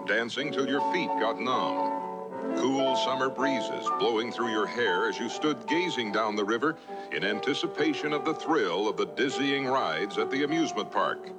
[0.07, 2.12] dancing till your feet got numb.
[2.57, 6.75] Cool summer breezes blowing through your hair as you stood gazing down the river
[7.11, 11.29] in anticipation of the thrill of the dizzying rides at the amusement park.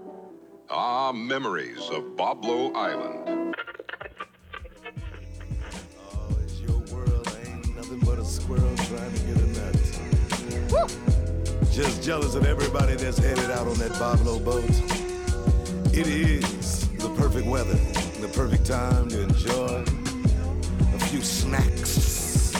[0.71, 3.55] Ah, memories of Boblo Island.
[5.99, 7.29] Oh, it's your world.
[7.47, 9.77] Ain't nothing but a squirrel trying to get a nut.
[11.71, 14.65] Just jealous of everybody that's headed out on that Boblo boat.
[15.93, 17.75] It is the perfect weather,
[18.21, 19.85] the perfect time to enjoy
[21.15, 22.53] few snacks.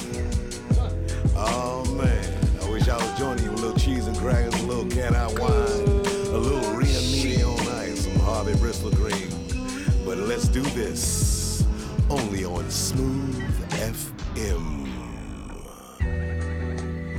[1.37, 4.67] Oh man, I wish I was joining you with a little cheese and crackers, a
[4.67, 9.29] little can of wine, a little Rianini on ice, some Harvey Bristol Cream.
[10.05, 11.65] But let's do this
[12.09, 14.84] only on Smooth FM.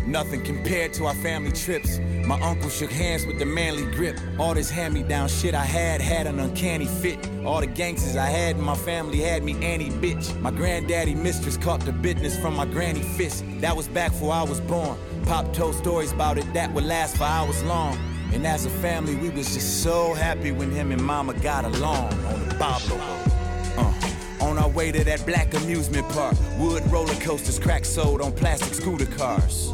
[0.06, 2.00] Nothing compared to our family trips.
[2.26, 4.20] My uncle shook hands with the manly grip.
[4.38, 7.18] All this hand me down shit I had had an uncanny fit.
[7.44, 10.40] All the gangsters I had in my family had me anti bitch.
[10.42, 13.44] My granddaddy mistress caught the business from my granny fist.
[13.62, 14.96] That was back before I was born.
[15.26, 17.98] Pop told stories about it that would last for hours long.
[18.32, 22.14] And as a family, we was just so happy when him and mama got along
[22.26, 22.82] on the boat.
[23.78, 23.94] Uh.
[24.42, 28.74] On our way to that black amusement park, wood roller coasters, crack sold on plastic
[28.76, 29.72] scooter cars.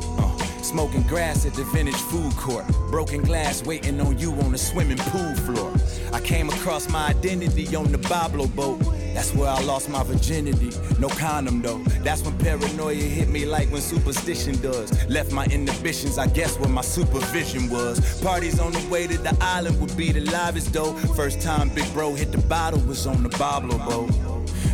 [0.63, 4.97] Smoking grass at the vintage food court, broken glass waiting on you on the swimming
[4.97, 5.73] pool floor.
[6.13, 8.79] I came across my identity on the Boblo boat.
[9.13, 10.71] That's where I lost my virginity.
[10.99, 11.79] No condom though.
[12.03, 14.91] That's when paranoia hit me like when superstition does.
[15.09, 18.21] Left my inhibitions, I guess where my supervision was.
[18.21, 20.93] Parties on the way to the island would be the livest though.
[21.15, 24.11] First time Big Bro hit the bottle was on the Boblo boat.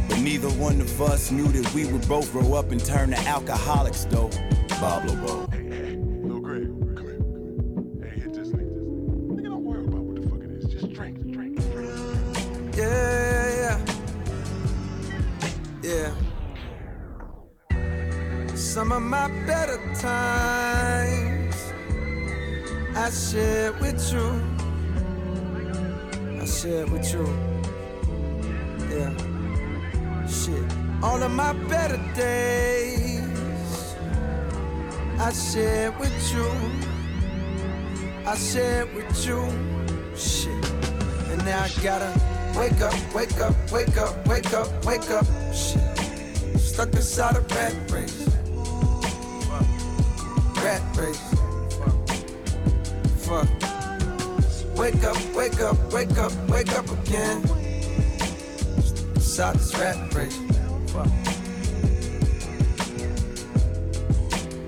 [0.10, 3.18] But neither one of us knew that we would both grow up and turn to
[3.20, 4.30] alcoholics, though.
[4.70, 5.47] Pablo Bo.
[19.08, 21.56] My better times
[22.94, 24.28] I share with you.
[26.42, 27.26] I share with you.
[28.92, 29.14] Yeah.
[30.28, 30.64] Shit.
[31.02, 33.24] All of my better days
[35.20, 36.52] I share with you.
[38.26, 39.40] I share with you.
[40.18, 40.66] Shit.
[41.32, 42.12] And now I gotta
[42.58, 45.26] wake up, wake up, wake up, wake up, wake up.
[45.54, 46.60] Shit.
[46.60, 48.27] Stuck inside a rat race.
[53.18, 53.48] Fuck.
[54.76, 57.44] Wake up, wake up, wake up, wake up again.
[59.14, 60.40] Inside this rat race.
[60.88, 61.08] Fuck.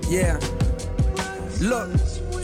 [0.08, 0.38] Yeah.
[1.60, 1.90] Look,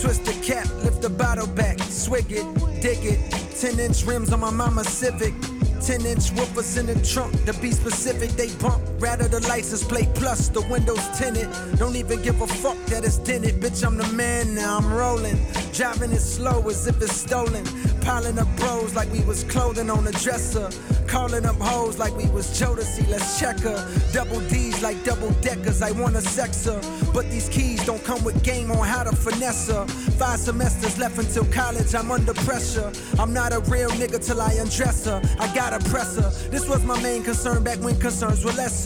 [0.01, 3.21] twist the cap, lift the bottle back, swig it, dig it.
[3.61, 5.35] 10 inch rims on my mama Civic.
[5.81, 8.83] 10 inch woofers in the trunk, to be specific, they bump.
[8.99, 11.49] Rather the license plate plus the windows tinted.
[11.79, 13.61] Don't even give a fuck that it's dented.
[13.61, 15.39] Bitch, I'm the man now, I'm rolling.
[15.73, 17.65] Driving it slow as if it's stolen.
[18.01, 20.71] Piling up bros like we was clothing on a dresser.
[21.07, 23.79] Calling up hoes like we was Jodeci, let's check her.
[24.13, 26.81] Double D's like double deckers, I wanna sex her.
[27.13, 29.87] But these keys don't come with game on how to finesse her.
[30.19, 32.93] Five semesters left until college, I'm under pressure.
[33.19, 35.21] I'm not a real nigga till I undress her.
[35.39, 36.31] I gotta press her.
[36.51, 38.86] This was my main concern back when concerns were lesser.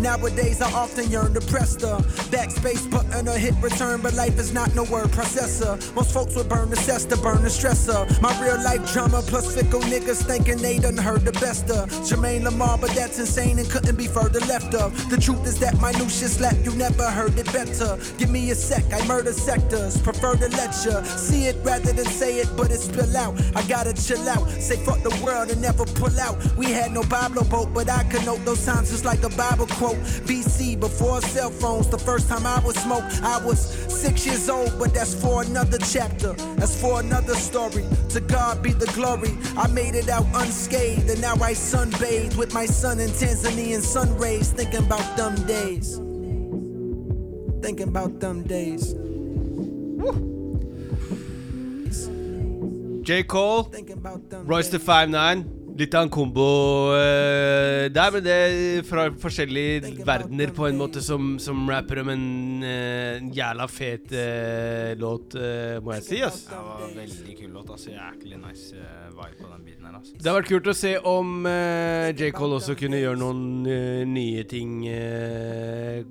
[0.00, 1.98] Nowadays, I often yearn to press the
[2.30, 5.76] backspace button or hit return, but life is not no word processor.
[5.94, 8.00] Most folks would burn the cess to burn the stressor.
[8.22, 12.44] My real life drama plus fickle niggas thinking they done heard the best of Jermaine
[12.44, 15.10] Lamar, but that's insane and couldn't be further left of.
[15.10, 17.98] The truth is that my slap, you never heard it better.
[18.18, 21.04] Give me a sec, I murder sectors, prefer to let lecture.
[21.04, 23.34] See it rather than say it, but it spill out.
[23.54, 26.36] I gotta chill out, say fuck the world and never pull out.
[26.56, 29.68] We had no Bible boat, but I could note those times just like a Bible
[29.68, 29.96] quote.
[30.28, 34.78] BC, before cell phones, the first time I would smoke, I was six years old,
[34.78, 36.34] but that's for another chapter.
[36.58, 37.86] That's for another story.
[38.10, 39.32] To God be the glory.
[39.56, 44.14] I made it out unscathed, and now I sunbathe with my son in Tanzanian sun
[44.18, 45.96] rays, thinking about them days.
[47.62, 48.94] Thinking about them days.
[50.02, 50.28] Woo.
[53.02, 53.22] J.
[53.22, 53.72] Cole,
[54.44, 55.59] Royce the 59.
[55.78, 56.46] Litt av en kombo
[56.92, 62.10] uh, der, men det er fra forskjellige verdener, på en måte, som, som rapper om
[62.12, 62.24] en
[62.66, 65.36] eh, jævla fet uh, låt,
[65.84, 66.20] må jeg si.
[66.26, 66.42] ass.
[66.50, 67.70] Det var veldig kul låt.
[67.70, 68.76] altså Jæklig nice
[69.16, 69.98] vibe på den biten her.
[70.00, 70.12] ass.
[70.16, 72.30] Det har vært kult å se om J.
[72.36, 73.68] Cole også kunne gjøre noen
[74.10, 74.84] nye ting.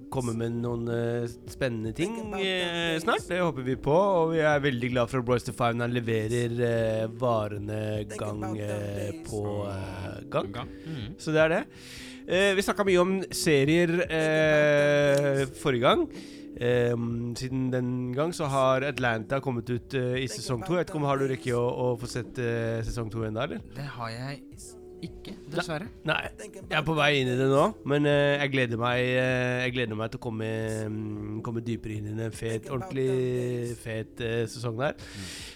[0.10, 0.88] komme med noen
[1.50, 2.18] spennende ting
[3.02, 3.28] snart.
[3.28, 3.96] Det håper vi på.
[3.96, 7.80] Og vi er veldig glad for at Royce Five leverer varene
[8.18, 9.12] gang eh,
[9.60, 10.52] på eh, gang.
[10.88, 11.06] Mm.
[11.22, 11.62] Så det er det.
[12.30, 16.04] Eh, vi snakka mye om serier eh, forrige gang.
[16.60, 16.96] Eh,
[17.40, 20.76] siden den gang så har Atlanta kommet ut eh, i sesong to.
[20.76, 23.46] Jeg vet ikke om Har du rekke å, å få sett eh, sesong to ennå,
[23.46, 23.64] eller?
[23.78, 24.44] Det har jeg
[25.00, 25.86] Ikke, dessverre.
[26.08, 26.18] Nei.
[26.44, 29.74] Jeg er på vei inn i det nå, men uh, jeg, gleder meg, uh, jeg
[29.78, 30.50] gleder meg til å komme,
[30.90, 35.00] um, komme dypere inn i en fet, ordentlig fet uh, sesong der.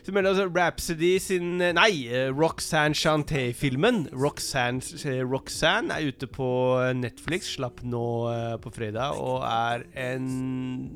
[0.06, 4.06] Så melder altså Rhapsody sin Nei, Roxanne Chanté-filmen.
[4.16, 4.80] Roxanne,
[5.28, 6.48] Roxanne er ute på
[6.96, 8.06] Netflix, slapp nå
[8.64, 10.32] på fredag, og er en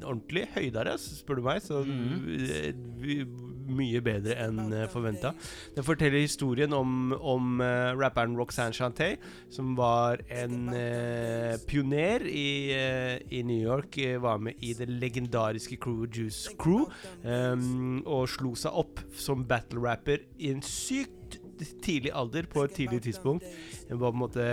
[0.06, 1.62] ordentlig høydare, spør du meg.
[1.66, 3.36] Så mm.
[3.76, 5.34] mye bedre enn uh, forventa.
[5.76, 7.60] Den forteller historien om, om
[8.00, 9.16] rapperen Roxanne Chanté,
[9.54, 13.98] som var en eh, pioner i, eh, i New York.
[13.98, 16.88] eh, var med i det legendariske crewet Juice Crew.
[17.24, 21.40] um, og slo seg opp som battle-rapper i en sykt
[21.84, 23.46] tidlig alder, på et tidlig tidspunkt.
[23.90, 24.46] Hun var på en måte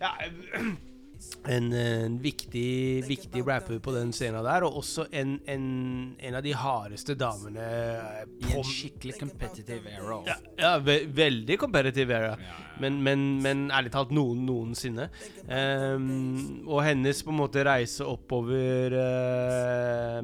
[0.00, 0.10] Ja
[1.44, 5.66] en, en viktig, viktig rapper på den scenen der, og også en, en,
[6.18, 7.66] en av de hardeste damene
[8.40, 10.20] I en skikkelig competitive era.
[10.30, 12.36] ja, ja ve veldig competitive era.
[12.82, 15.08] Men, men, men ærlig talt noen noensinne.
[15.46, 20.18] Um, og hennes på en måte reise oppover uh,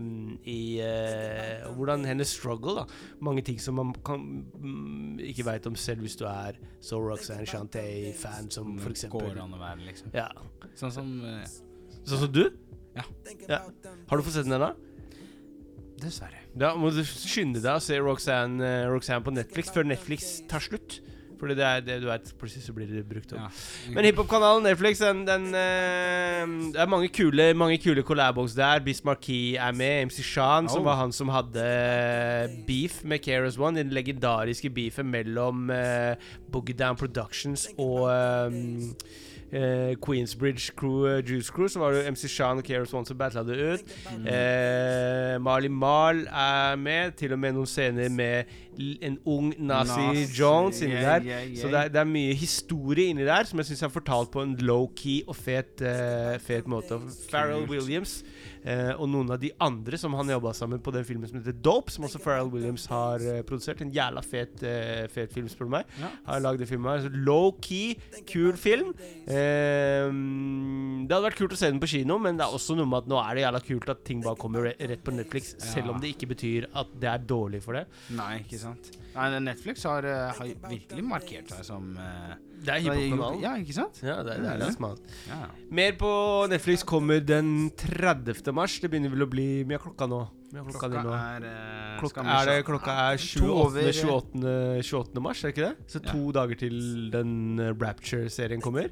[0.51, 3.01] i uh, Hvordan hennes struggle, da.
[3.23, 4.25] Mange ting som man kan,
[4.57, 9.43] mm, ikke veit om selv hvis du er så Roxanne Chanté-fan som for eksempel Går
[9.45, 10.13] an å være, liksom.
[10.17, 10.31] Ja.
[10.79, 11.45] Sånn som uh,
[12.01, 12.45] Sånn som du?
[12.97, 13.05] Ja.
[13.47, 13.61] ja.
[14.11, 14.73] Har du fått sett den ennå?
[16.01, 16.41] Dessverre.
[16.57, 20.65] Da må du skynde deg å se Roxanne, eh, Roxanne på Netflix før Netflix tar
[20.65, 21.01] slutt.
[21.41, 23.61] Fordi det er det du vet, plutselig så blir det brukt opp.
[23.95, 28.83] Men hiphop-kanalen Netflix, den, den uh, Det er mange kule Mange kule collabos der.
[28.85, 30.07] Bismarck Key er med.
[30.11, 30.85] MC Shan, som Oh.
[30.91, 31.65] var han som hadde
[32.67, 33.79] beef med Keros One.
[33.81, 36.15] Den legendariske beefen mellom uh,
[36.53, 38.51] Boogie Down Productions og eh,
[39.53, 41.69] eh, Queensbridge Crew, uh, Juice Crew.
[41.69, 43.95] Så var det MC Shan og Keras Swanson som battla det ut.
[44.11, 44.27] Mm.
[44.27, 47.13] Eh, Marley Marl er med.
[47.19, 48.45] Til og med noen scener med
[49.03, 51.27] en ung Nazi Nazi, Jones inni yeah, der.
[51.27, 51.57] yeah, yeah.
[51.61, 54.43] Så det er, det er mye historie inni der som jeg syns er fortalt på
[54.43, 57.01] en low-key og fet, uh, fet måte.
[57.31, 58.21] Farrell Williams
[58.65, 61.57] eh, og noen av de andre som han jobba sammen på den filmen som heter
[61.57, 63.83] Dope, som også Pharrell Williams har uh, produsert.
[63.85, 65.91] En jævla fet, uh, fet film, spør du meg.
[66.01, 66.13] Ja.
[66.29, 67.21] Har lagd den filmen her.
[67.27, 67.97] Low-key,
[68.29, 68.93] kul film.
[69.27, 72.89] Eh, det hadde vært kult å se den på kino, men det er også noe
[72.89, 75.95] med at nå er det jævla kult at ting bare kommer rett på Netflix, selv
[75.95, 77.87] om det ikke betyr at det er dårlig for det.
[78.17, 78.93] Nei, ikke sant.
[79.21, 82.33] Nei, Netflix har, eh, har virkelig markert seg som uh,
[82.65, 83.41] Det er hiphop-kanalen.
[83.45, 84.01] Ja, ikke sant?
[84.05, 84.99] Ja, det, er- det er det er.
[85.29, 85.41] Ja.
[85.81, 86.13] Mer på
[86.53, 88.53] Netflix kommer den 30.
[88.57, 88.79] mars.
[88.81, 90.21] Det begynner vel å bli Mye av klokka nå?
[90.51, 91.15] Mye klokka, Klokka di nå?
[91.15, 93.85] er, eh, klokka, er det, klokka er 28.
[94.01, 94.55] 28.
[94.89, 95.23] 28.
[95.23, 95.91] mars, er det ikke det?
[95.95, 96.79] Så to dager til
[97.13, 98.89] den eh, Rapture-serien kommer.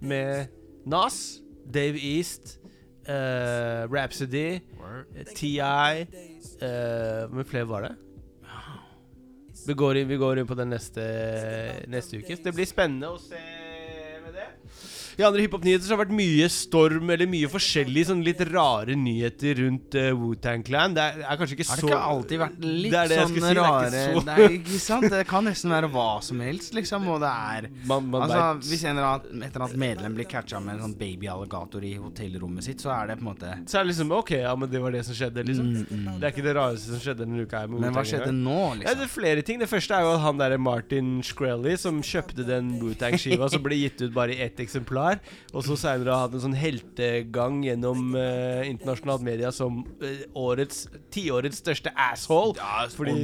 [0.00, 0.48] Med
[0.86, 1.20] Nas,
[1.66, 2.56] Dave East,
[3.08, 7.94] uh, Rhapsody, eh, TI uh, Hvor flere var det?
[9.66, 11.04] Vi går, inn, vi går inn på den neste,
[11.90, 12.36] neste uke.
[12.36, 13.40] Så det blir spennende å se.
[15.16, 18.92] I andre hiphop-nyheter så har det vært mye storm eller mye forskjellige sånn litt rare
[19.00, 20.92] nyheter rundt uh, Wu-Tang Clan.
[20.96, 23.36] Det er, er kanskje ikke Har så det ikke alltid vært litt Det det sånn
[23.36, 25.06] si, rare Det er så er ikke sant?
[25.16, 27.06] Det kan nesten være hva som helst, liksom.
[27.14, 30.18] Og det er man, man Altså, vet- Hvis en eller annen, et eller annet medlem
[30.20, 33.54] blir catcha med en sånn babyalligator i hotellrommet sitt, så er det på en måte
[33.64, 35.72] Så er det liksom OK, ja, men det var det som skjedde, liksom.
[35.72, 36.20] Mm, mm.
[36.20, 37.72] Det er ikke det rareste som skjedde denne uka her.
[37.72, 39.00] Men hva skjedde nå, nå, Ja, liksom?
[39.00, 39.60] det er flere ting.
[39.64, 44.02] Det første er jo han derre Martin Shkreli som kjøpte den Wu-Tang-skiva som ble gitt
[44.04, 45.05] ut bare i ett eksemplar,
[45.52, 50.86] og så seinere har hatt en sånn heltegang gjennom uh, internasjonalt media som uh, årets
[51.14, 52.54] tiårets største asshole.
[52.96, 53.14] Fordi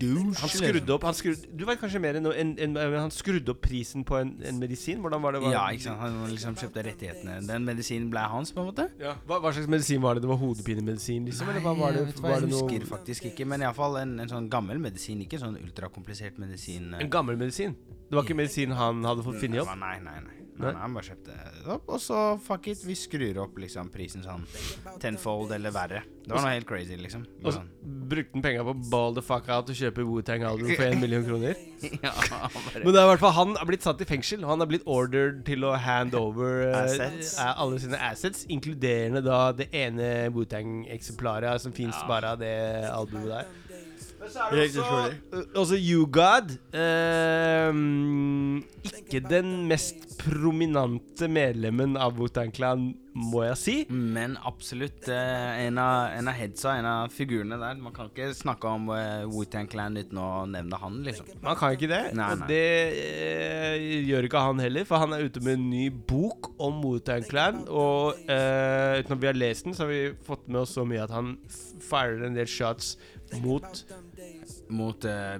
[0.00, 3.52] douche, Han skrudde opp han skrudde, Du vet kanskje mer enn en, en, Han skrudde
[3.54, 5.00] opp prisen på en, en medisin?
[5.04, 5.42] Hvordan var det?
[5.44, 6.00] Var, Ja, ikke sant.
[6.02, 7.38] Han liksom kjøpte rettighetene.
[7.48, 8.88] Den medisinen ble hans, på en måte.
[9.00, 9.16] Ja.
[9.28, 10.24] Hva, hva slags medisin var det?
[10.26, 11.50] Det var hodepinemedisin, liksom?
[11.52, 12.06] eller hva var det?
[12.18, 13.46] hva, var jeg det noe husker faktisk ikke.
[13.48, 15.22] Men iallfall en, en sånn gammel medisin.
[15.24, 16.92] Ikke sånn ultrakomplisert medisin.
[16.94, 17.04] eh.
[17.04, 17.76] En gammel medisin?
[18.08, 19.74] Det var ikke medisin han hadde fått funnet opp?
[19.80, 20.36] Nei, nei, nei.
[20.58, 20.72] Nei?
[20.74, 24.24] nei, han bare kjøpte det opp, og så fuck it, vi skrur opp liksom prisen
[24.24, 24.42] sånn
[25.02, 26.00] tenfold eller verre.
[26.28, 27.22] Det var noe helt crazy, liksom.
[27.44, 27.60] Og så
[28.10, 31.56] brukte han penga på ball the fuck out og kjøpe Wu-Tang-album for en million kroner.
[32.04, 34.44] ja, bare Men det er i hvert fall han er blitt satt i fengsel.
[34.48, 37.36] Han er blitt ordered til å hand over eh, Assets.
[37.38, 42.54] eh, alle sine assets, inkluderende da det ene Wu-Tang-eksemplaret som fins bare av det
[42.90, 43.56] albumet der.
[44.28, 46.56] Men så er det også også, eh, også YouGod.
[46.76, 52.88] ehm, ikke den mest prominente medlemmen av Wu-Tang Clan,
[53.18, 53.74] må jeg si.
[53.90, 57.78] Men absolutt eh, en, av, en av headsa, en av figurene der.
[57.82, 61.30] Man kan ikke snakke om eh, Wu-Tang Clan uten å nevne han, liksom.
[61.42, 62.48] Man kan ikke det, Nei, og nei.
[62.50, 62.62] det
[62.98, 64.86] eh, gjør ikke han heller.
[64.90, 67.64] For han er ute med en ny bok om Wu-Tang Clan.
[67.70, 70.84] Og eh, uten at vi har lest den, så har vi fått med oss så
[70.86, 71.36] mye at han
[71.88, 72.96] firer en del shots
[73.42, 73.84] mot
[74.70, 75.38] Mot uh,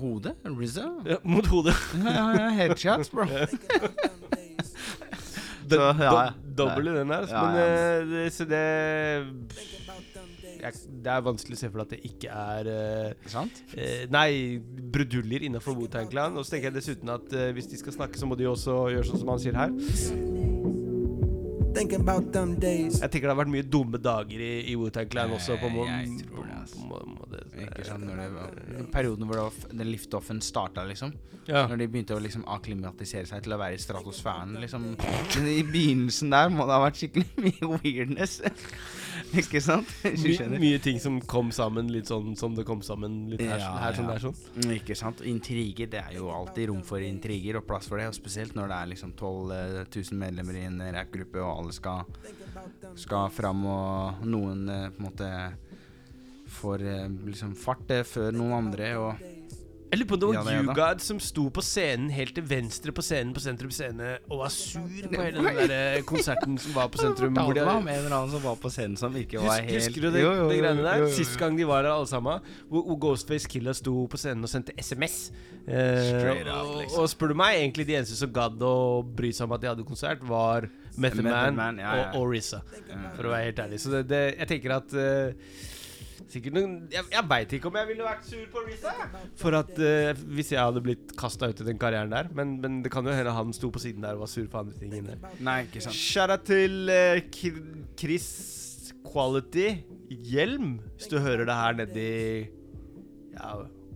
[0.00, 0.34] hodet?
[0.44, 0.88] Rizzo?
[1.10, 1.74] Ja, mot hodet.
[2.58, 3.26] Headshots, bro.
[5.64, 7.24] Så, ja, do, dobbel i den her.
[7.30, 8.58] Ja, men eh, det, så det
[10.60, 13.62] jeg, Det er vanskelig å se for deg at det ikke er uh, Sant?
[13.72, 14.60] Uh, Nei,
[14.92, 16.36] bruduljer innafor Wu-Tang Clan.
[16.36, 19.08] Og så tenker jeg dessuten at hvis de skal snakke, så må de også gjøre
[19.08, 20.83] sånn som han sier her.
[21.74, 23.00] Thinking about them days.
[23.02, 25.56] Jeg tenker det har vært mye dumme dager i, i Wu-Tang Clan også.
[25.60, 26.82] På, må, Jeg tror det, altså.
[26.88, 31.14] må, må det, Ikke sant, når det var Perioden hvor den liftoffen starta, liksom.
[31.48, 31.66] Ja.
[31.68, 34.86] Når de begynte å liksom akklimatisere seg til å være i stratosfæren, liksom.
[34.94, 38.38] Men I begynnelsen der må det ha vært skikkelig mye weirdness.
[39.42, 39.90] Ikke sant?
[40.04, 43.24] My, mye ting som kom sammen litt sånn som det kom sammen.
[43.32, 44.16] Litt her, Ja, her sånn, ja.
[44.16, 44.72] der sånn.
[44.76, 45.22] Ikke sant.
[45.28, 48.08] Intriger, det er jo alltid rom for intriger og plass for det.
[48.12, 49.54] Og spesielt når det er liksom 12
[49.90, 52.04] 000 medlemmer i en rappgruppe, og alle skal,
[53.00, 55.30] skal fram, og noen eh, på en måte
[56.54, 59.24] får eh, liksom fart eh, før noen andre, og
[59.94, 60.56] Jeg lurer på om det var.
[60.58, 64.50] YouGod som sto på scenen helt til venstre på scenen på Sentrum Scene og var
[64.50, 67.34] sur på hele den der eh, konserten som var på Sentrum.
[67.38, 70.00] hvor de- om en eller annen som var på scenen som ikke var helt husker
[70.02, 70.98] du det, Jo, jo, det greiene der?
[70.98, 71.14] jo, jo, jo.
[71.14, 74.74] Sist gang de var der alle sammen, hvor, Ghostface Killer sto på scenen og sendte
[74.82, 75.30] SMS.
[75.64, 77.00] Eh, up, liksom.
[77.00, 78.74] og spør du meg, egentlig de eneste som gadd å
[79.16, 82.10] bry seg om at de hadde konsert, var Method Method Man, Man, ja, ja.
[82.12, 82.60] og, Orisa,
[83.16, 83.80] For å være helt ærlig.
[83.80, 85.34] Så det, det, jeg tenker at eh,
[86.30, 88.92] Sikkert noen Jeg, jeg veit ikke om jeg ville vært sur på Risa.
[89.40, 92.30] For at eh, Hvis jeg hadde blitt kasta ut i den karrieren der.
[92.34, 94.62] Men, men det kan jo hende han sto på siden der og var sur på
[94.62, 94.94] andre ting.
[95.00, 95.18] inne.
[95.44, 95.96] Nei, ikke sant.
[95.98, 97.20] Shout-out til eh,
[97.98, 98.28] Chris
[99.04, 99.68] Quality
[100.14, 102.08] Hjelm, hvis du hører det her nedi
[103.34, 103.54] Ja,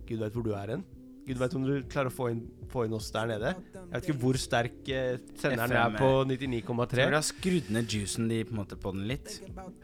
[0.09, 0.83] gud veit hvor du er hen.
[1.29, 2.39] Gud veit om du klarer å få inn,
[2.71, 3.51] få inn oss der nede.
[3.75, 6.95] Jeg vet ikke hvor sterk eh, senderen FM, er på Tror du 99,3.
[6.97, 9.35] de har skrudd ned juicen de på en måte på den litt?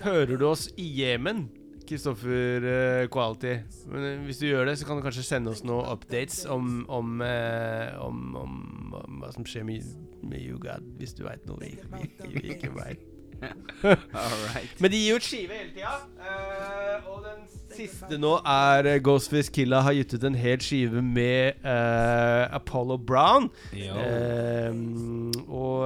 [0.01, 1.45] Hører du oss i Jemen?
[1.87, 3.55] Kristoffer uh, Quality.
[3.91, 6.85] Men eh, hvis du gjør det, så kan du kanskje sende oss noen updates om,
[6.91, 8.55] om, uh, om, om,
[9.01, 9.85] om hva som skjer med,
[10.25, 13.03] med YouGad, hvis du veit noe vi, vi, vi ikke veit.
[14.81, 15.97] Men de gir jo ut skive hele tida.
[16.21, 17.43] Uh, og den
[17.75, 23.49] siste nå er Ghostface Killa har gitt ut en hel skive med Apollo Brown.
[25.45, 25.85] Og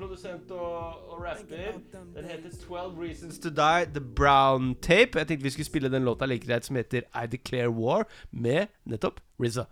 [0.00, 1.76] produsent og, og rapper.
[2.16, 5.18] Den heter 12 Reasons To Die, The Brown Tape.
[5.20, 8.66] Jeg tenkte vi skulle spille den låta like greit som heter I Declare War, med
[8.84, 9.64] nettopp RZA.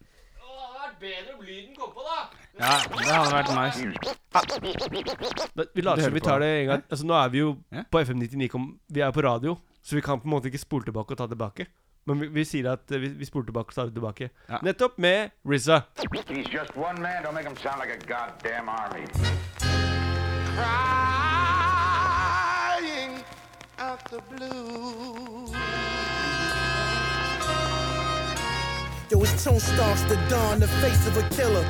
[0.00, 2.20] Det hadde vært bedre om lyden kom på, da!
[2.60, 3.80] Ja, det hadde vært nice.
[5.56, 6.82] Da, vi later som vi tar det en gang.
[6.90, 7.84] Altså Nå er vi jo Ja.
[7.90, 10.84] på FM 99 Vi er på radio, så vi kan på en måte ikke spole
[10.84, 11.66] tilbake og ta tilbake.
[12.10, 14.28] Men vi, vi sier at eh, vi, vi spoler tilbake og tar det tilbake.
[14.48, 14.58] Ja.
[14.66, 15.80] Nettopp med RZA.
[16.26, 17.22] He's just one man.
[17.22, 19.06] Don't make him sound like a goddamn army.
[20.50, 21.64] Crying
[23.78, 25.46] out the blue.
[29.10, 31.64] Yo, it's Tone Starks, the dawn, the face of a killer.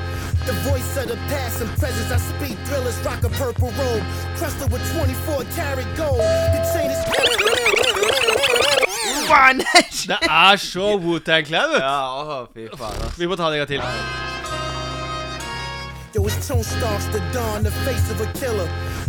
[0.46, 2.10] The voice of the past and presence.
[2.10, 4.04] I speak thrillers, rock a purple robe,
[4.36, 6.20] crusted with 24 karat gold.
[6.20, 7.89] The chain is.
[10.10, 11.84] Det er så Wu-Tang Clan, vet du.
[11.84, 13.18] Ja, å, fy faen, ass.
[13.18, 13.82] Vi må ta det en gang til.
[16.14, 18.66] Yo, it's Tone Starks, the dawn, the face of a killer.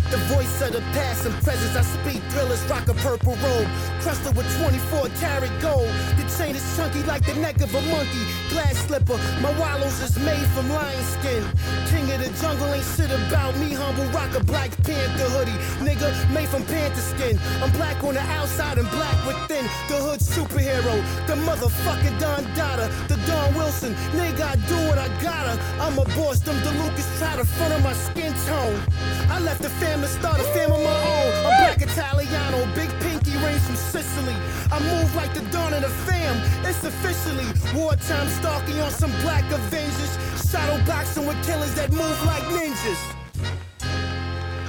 [0.10, 1.76] The voice of the past and presence.
[1.76, 3.68] I speak thrillers, rock a purple robe,
[4.02, 5.92] crusted with 24 karat gold.
[6.18, 8.26] The chain is chunky like the neck of a monkey.
[8.50, 11.44] Glass slipper, my wallows is made from lion skin.
[11.88, 13.74] King of the jungle ain't shit about me.
[13.74, 15.60] Humble, rock a Black Panther hoodie.
[15.86, 17.40] Nigga, made from panther skin.
[17.62, 19.66] I'm black on the outside and black within.
[19.88, 20.96] The hood superhero,
[21.28, 23.94] the motherfucking Don Dada, the Don Wilson.
[24.12, 25.60] Nigga, I do what I gotta.
[25.80, 28.82] I'm a boss, them DeLucas try to front of my skin tone.
[29.30, 31.34] I left the fam to start a fam of my own.
[31.46, 34.36] I'm black Italiano, big pinky rings from Sicily.
[34.72, 36.36] I move like the dawn of the fam.
[36.66, 40.18] It's officially wartime stalking on some black Avengers.
[40.50, 43.02] Shadow boxing with killers that move like ninjas.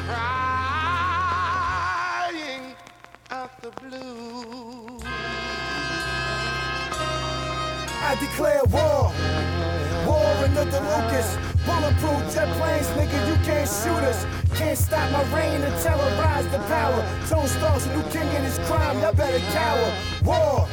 [0.06, 0.74] Crying
[3.30, 4.98] out the blue.
[8.04, 9.12] I declare war.
[10.06, 11.37] War in the Lucas.
[11.64, 14.26] Bulletproof jet planes, nigga, you can't shoot us.
[14.55, 17.01] Can't stop my reign to terrorize the power.
[17.29, 19.93] Tone Stars, a new king in his crime, y'all better cower.
[20.25, 20.69] War.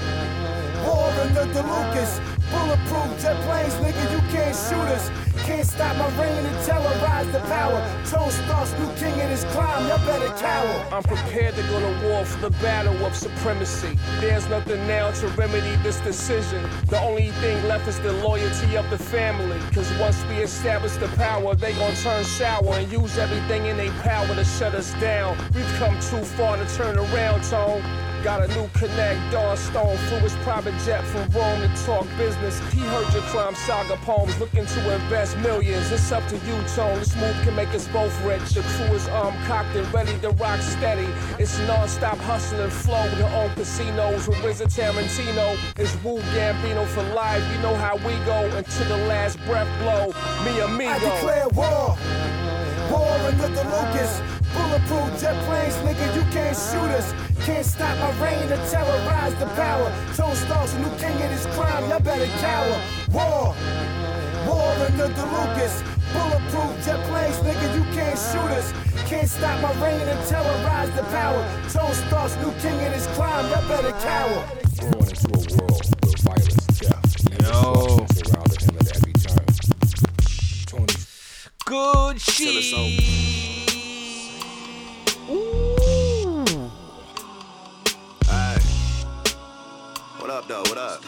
[0.86, 2.19] War under the Lucas.
[2.52, 5.29] Bulletproof jet planes, nigga, you can't shoot us.
[5.50, 7.81] Can't stop my reign and terrorize the power.
[8.06, 10.85] Tone Stars, new king in his crime, y'all better cower.
[10.91, 13.97] I'm prepared to go to war for the battle of supremacy.
[14.19, 16.69] There's nothing now to remedy this decision.
[16.85, 19.60] The only thing left is the loyalty of the family.
[19.73, 23.91] Cause once we establish the power, they gon' turn sour and use everything in their
[24.04, 25.35] power to shut us down.
[25.56, 27.81] We've come too far to turn around, Tone.
[28.24, 32.60] Got a new connect, Dawn Stone flew his private jet from Rome to talk business.
[32.74, 35.90] He heard your crime saga poems, looking to invest millions.
[35.90, 37.00] It's up to you, Tone.
[37.00, 38.50] This move can make us both rich.
[38.50, 41.08] The crew is armed, cocked, and ready to rock steady.
[41.40, 45.58] It's non-stop hustling flow to own casinos with RZA Tarantino.
[45.78, 47.44] It's Wu Gambino for life.
[47.54, 50.08] You know how we go until the last breath blow.
[50.44, 50.92] Me amigo.
[50.92, 51.98] I declare war.
[52.92, 54.22] War under the Lucas.
[54.54, 57.13] Bulletproof jet planes, nigga, you can't shoot us.
[57.50, 59.91] Can't stop my reign or terrorize the power.
[60.15, 62.79] Toe stars, a new king of this crime, y'all better cower.
[63.12, 63.56] War.
[64.45, 65.81] War under the Lucas.
[66.13, 68.71] Bulletproof jet planes, nigga, you can't shoot us.
[69.10, 71.43] Can't stop my reign and terrorize the power.
[71.73, 74.45] Toe stars, new king of this crime, y'all better cower.
[74.77, 78.06] Born into a world where violence, death, and Yo.
[78.13, 79.47] surrounded him at every turn.
[80.67, 80.93] Tony
[81.65, 82.75] Good shit.
[85.27, 85.69] Alright.
[90.30, 90.62] What up, though?
[90.62, 91.04] What up?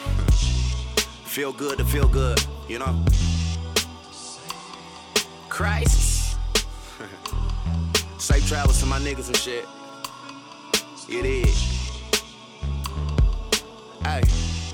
[1.28, 3.04] Feel good to feel good, you know?
[5.48, 6.36] Christ.
[8.18, 9.64] Safe travels to my niggas and shit.
[11.08, 11.56] It is.
[14.02, 14.22] Hey,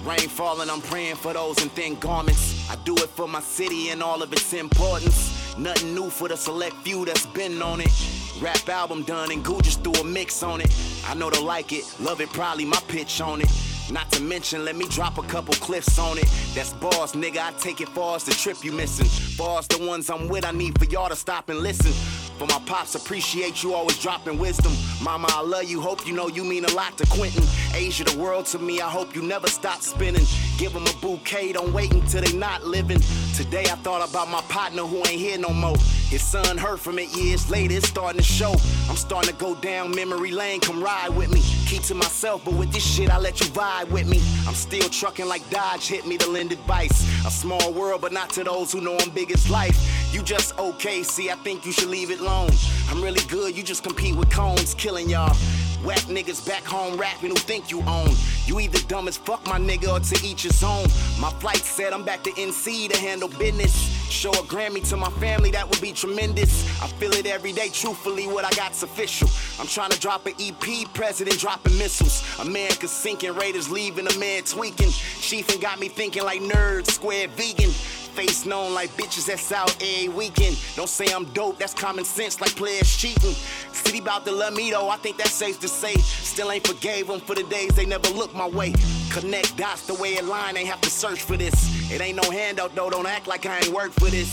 [0.03, 2.70] rain falling, I'm praying for those in thin garments.
[2.70, 5.59] I do it for my city and all of its importance.
[5.59, 7.92] Nothing new for the select few that's been on it.
[8.40, 10.74] Rap album done and Goo just threw a mix on it.
[11.07, 13.67] I know they like it, love it, probably my pitch on it.
[13.91, 16.28] Not to mention, let me drop a couple clips on it.
[16.55, 17.39] That's bars, nigga.
[17.39, 19.07] I take it far as the trip you missing.
[19.07, 21.93] Far as the ones I'm with, I need for y'all to stop and listen.
[22.39, 24.72] For my pops, appreciate you always dropping wisdom.
[25.03, 25.80] Mama, I love you.
[25.80, 27.43] Hope you know you mean a lot to Quentin.
[27.78, 28.80] Asia, the world to me.
[28.80, 30.26] I hope you never stop spinning.
[30.58, 33.00] Give them a bouquet, don't wait until they not living.
[33.36, 35.76] Today I thought about my partner who ain't here no more.
[36.08, 38.52] His son heard from it years later, it's starting to show.
[38.88, 41.40] I'm starting to go down memory lane, come ride with me.
[41.66, 44.20] Keep to myself, but with this shit, I let you vibe with me.
[44.48, 47.06] I'm still trucking like Dodge hit me to lend advice.
[47.26, 49.78] A small world, but not to those who know I'm big as life.
[50.12, 52.50] You just okay, see, I think you should leave it alone.
[52.88, 55.36] I'm really good, you just compete with cones, killing y'all.
[55.84, 58.10] Whack niggas back home rapping who think you own.
[58.46, 60.84] You either dumb as fuck, my nigga, or to each his own.
[61.20, 63.97] My flight said I'm back to NC to handle business.
[64.11, 66.64] Show a Grammy to my family, that would be tremendous.
[66.82, 69.28] I feel it every day, truthfully, what I got's official.
[69.61, 72.24] I'm trying to drop an EP, president dropping missiles.
[72.40, 74.90] America's sinking, Raiders leaving, a man tweaking.
[74.90, 77.70] Chiefin' got me thinking like nerd, square vegan.
[78.18, 80.59] Face known like bitches that's out every weekend.
[80.74, 83.34] Don't say I'm dope, that's common sense like players cheating.
[83.72, 85.94] City bout to love me though, I think that's safe to say.
[85.94, 88.74] Still ain't forgave them for the days they never looked my way.
[89.20, 91.52] Connect dots the way it line, ain't have to search for this.
[91.90, 94.30] It ain't no handout though, don't act like I ain't worked for this.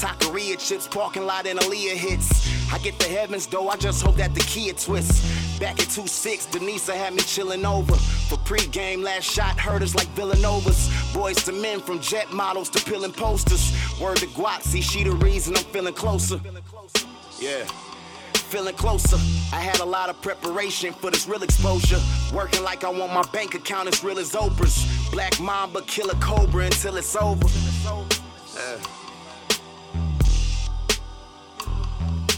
[0.00, 2.72] Taqueria chips, parking lot, and Aaliyah hits.
[2.72, 5.58] I get the heavens though, I just hope that the key it twists.
[5.58, 7.96] Back at 2-6, Denisa had me chilling over.
[7.96, 10.88] For pregame, last shot hurt us like Villanova's.
[11.12, 13.72] Boys to men from jet models to peeling posters.
[14.00, 14.28] Word to
[14.60, 16.40] see she the reason I'm feeling closer.
[17.40, 17.64] Yeah.
[18.34, 19.16] Feeling closer.
[19.52, 21.98] I had a lot of preparation for this real exposure.
[22.32, 24.76] Working like I want my bank account as real as Oprah's.
[25.10, 27.48] Black Mamba, kill a cobra until it's over.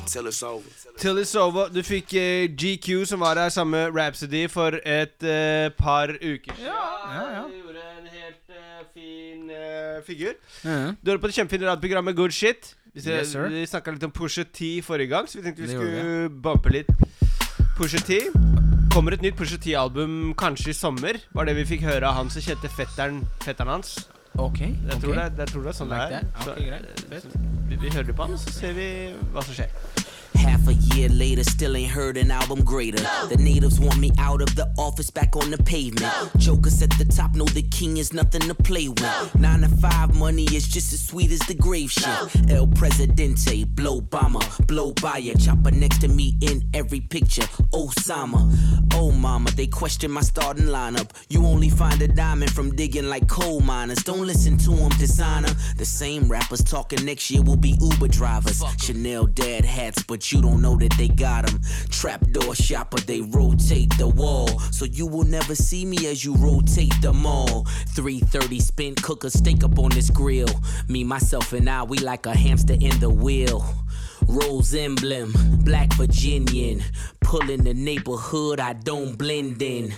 [0.06, 0.68] Till it's over.
[0.98, 1.68] Till it's over.
[1.68, 6.54] Du fikk eh, GQ, som var her sammen med Rhapsody for et eh, par uker
[6.54, 6.66] siden.
[6.66, 7.44] ja, ja.
[7.46, 10.34] De gjorde en helt eh, fin eh, figur.
[10.64, 10.96] Mhm.
[11.04, 12.74] Du hører på det kjempefine radioprogrammet Good Shit.
[12.94, 13.46] Vi, Yes, sir.
[13.48, 16.28] vi snakka litt om Pusha T forrige gang, så vi tenkte vi Det gjorde skulle
[16.42, 16.90] bumpe litt
[17.78, 18.18] Pusha T.
[18.90, 22.30] Kommer et nytt Pusha T-album kanskje i sommer, var det vi fikk høre av han
[22.32, 23.92] som kjente fetteren, fetteren hans.
[24.34, 25.04] Ok, Jeg ok.
[25.04, 25.14] okay.
[25.14, 26.26] det, jeg tror det er sånn Like det er.
[26.40, 28.86] Okay, Så, vi, vi hører på han, så ser vi
[29.34, 29.70] hva som skjer.
[30.40, 33.02] Half a year later, still ain't heard an album greater.
[33.28, 36.12] The natives want me out of the office, back on the pavement.
[36.38, 39.34] Jokers at the top know the king is nothing to play with.
[39.38, 42.50] Nine to five money is just as sweet as the grave shit.
[42.50, 45.34] El Presidente, blow bomber, blow by ya.
[45.38, 47.46] Chopper next to me in every picture.
[47.72, 48.40] Osama,
[48.94, 51.10] oh mama, they question my starting lineup.
[51.28, 54.02] You only find a diamond from digging like coal miners.
[54.02, 55.50] Don't listen to them, designer.
[55.76, 58.62] The same rappers talking next year will be Uber drivers.
[58.78, 61.60] Chanel dad hats, but you don't know that they got them.
[61.90, 64.48] Trapdoor shopper, they rotate the wall.
[64.70, 67.64] So you will never see me as you rotate them all.
[67.94, 70.48] 330 spin, cook a steak up on this grill.
[70.88, 73.64] Me, myself, and I, we like a hamster in the wheel.
[74.26, 75.32] Rose emblem,
[75.64, 76.82] black Virginian.
[77.20, 79.94] Pulling the neighborhood, I don't blend in.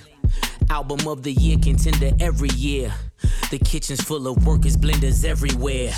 [0.71, 2.95] Album of the year contender every year.
[3.51, 5.93] The kitchen's full of workers, blenders everywhere.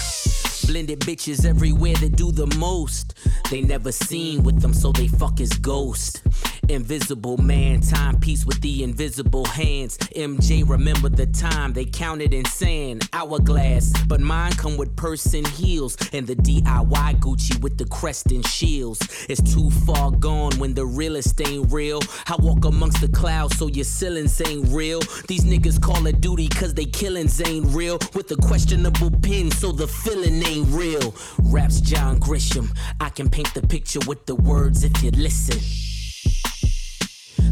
[0.67, 3.15] Blended bitches everywhere that do the most.
[3.51, 6.23] They never seen with them, so they fuck his ghost.
[6.69, 9.99] Invisible man, timepiece with the invisible hands.
[10.17, 13.09] MJ, remember the time they counted in sand.
[13.13, 15.97] Hourglass, but mine come with purse and heels.
[16.13, 19.27] And the DIY Gucci with the crest and shields.
[19.29, 22.01] It's too far gone when the realest ain't real.
[22.29, 25.01] I walk amongst the clouds, so your ceilings ain't real.
[25.29, 27.99] These niggas call it duty cause they killings ain't real.
[28.15, 31.15] With a questionable pin, so the feeling ain't real.
[31.43, 32.75] Raps John Grisham.
[33.01, 35.94] I can paint the picture with the words if you listen.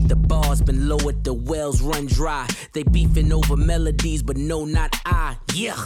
[0.09, 2.47] The bar's been lowered, the wells run dry.
[2.73, 5.37] They beefing over melodies, but no, not I.
[5.55, 5.77] Yeah.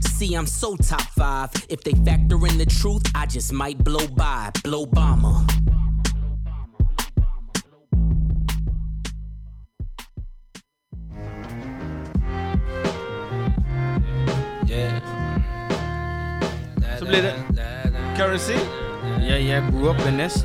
[0.00, 1.50] See, I'm so top five.
[1.68, 4.50] If they factor in the truth, I just might blow by.
[4.64, 5.46] Blow bomber.
[14.66, 15.00] Yeah.
[16.98, 17.34] Så blir det
[18.16, 18.58] Currency.
[19.20, 20.44] Yeah, yeah, grew up in this.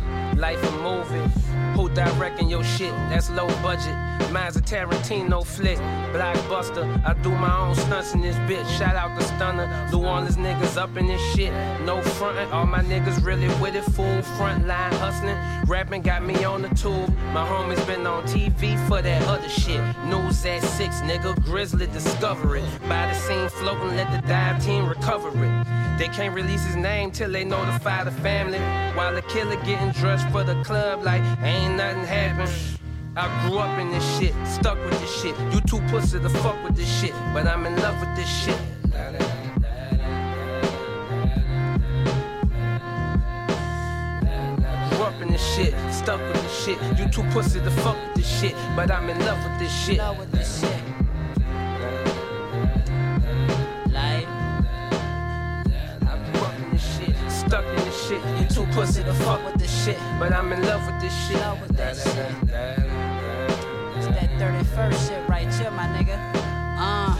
[1.93, 2.91] directing your shit?
[3.09, 3.95] That's low budget.
[4.31, 5.77] Mine's a Tarantino flick.
[6.13, 6.85] Blockbuster.
[7.05, 8.67] I do my own stunts in this bitch.
[8.77, 9.67] Shout out the stunner.
[9.91, 11.51] New Orleans niggas up in this shit.
[11.85, 12.49] No frontin'.
[12.51, 13.83] All my niggas really with it.
[13.83, 15.37] Full front line hustling.
[15.67, 17.09] Rapping got me on the tube.
[17.33, 19.81] My homies been on TV for that other shit.
[20.05, 21.43] News at six, nigga.
[21.43, 22.63] Grizzly discover it.
[22.87, 25.67] By the scene floating, let the dive team recover it.
[25.97, 28.59] They can't release his name till they notify the family.
[28.95, 31.80] While the killer getting dressed for the club like ain't.
[33.13, 35.35] I grew up in this shit, stuck with this shit.
[35.53, 38.57] You too pussy to fuck with this shit, but I'm in love with this shit.
[44.91, 46.77] Grew up in this shit, stuck with this shit.
[46.97, 49.97] You too pussy to fuck with this shit, but I'm in love with this shit.
[49.97, 50.81] Love with this shit.
[53.91, 54.25] Like,
[56.07, 58.21] I grew up in this shit, stuck in this shit.
[58.39, 61.39] You too pussy to fuck with this shit, but I'm in love with this shit.
[61.41, 62.90] Love with that shit.
[64.43, 66.17] It's that 31st shit right here, my nigga.
[66.75, 67.13] Uh.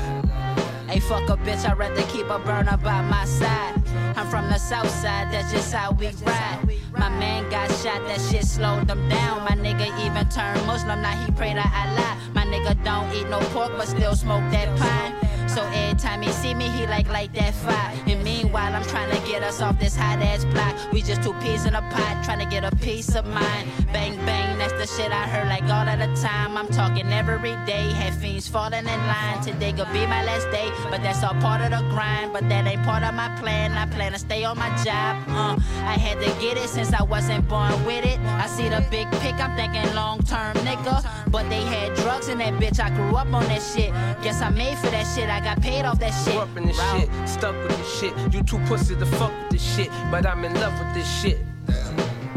[0.88, 3.76] Hey, fuck a bitch, I'd rather keep a burner by my side.
[4.16, 6.60] I'm from the south side, that's just how we ride.
[6.98, 9.42] My man got shot, that shit slowed them down.
[9.42, 12.18] My nigga even turned Muslim, now he pray to Allah.
[12.34, 15.21] My nigga don't eat no pork, but still smoke that pine.
[15.54, 17.94] So every time he see me, he like light that fire.
[18.08, 20.74] And meanwhile, I'm trying to get us off this hot ass block.
[20.94, 23.68] We just two peas in a pot, trying to get a piece of mind.
[23.92, 26.56] Bang bang, that's the shit I heard like all of the time.
[26.56, 29.42] I'm talking every day, had fiends falling in line.
[29.44, 32.32] Today could be my last day, but that's all part of the grind.
[32.32, 33.74] But that ain't part of my plan.
[33.74, 35.18] I plan to stay on my job.
[35.28, 38.20] Uh, I had to get it since I wasn't born with it.
[38.20, 41.04] I see the big pick, I'm thinking long term, nigga.
[41.30, 42.80] But they had drugs in that bitch.
[42.80, 43.92] I grew up on that shit.
[44.24, 45.30] Guess I made for that shit.
[45.30, 46.34] I got paid off that shit.
[46.34, 48.14] Grew up in this shit, stuck with this shit.
[48.34, 51.40] You too pussy to fuck with this shit, but I'm in love with this shit.
[51.70, 51.92] Yeah.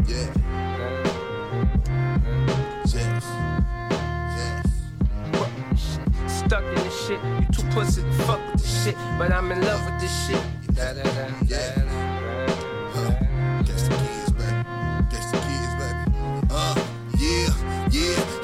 [0.07, 0.37] Yes.
[2.93, 4.67] Yes.
[6.27, 9.61] Stuck in this shit, you too pussy to fuck with this shit, but I'm in
[9.61, 10.41] love with this shit.
[10.75, 12.14] Da, da, da, Yeah.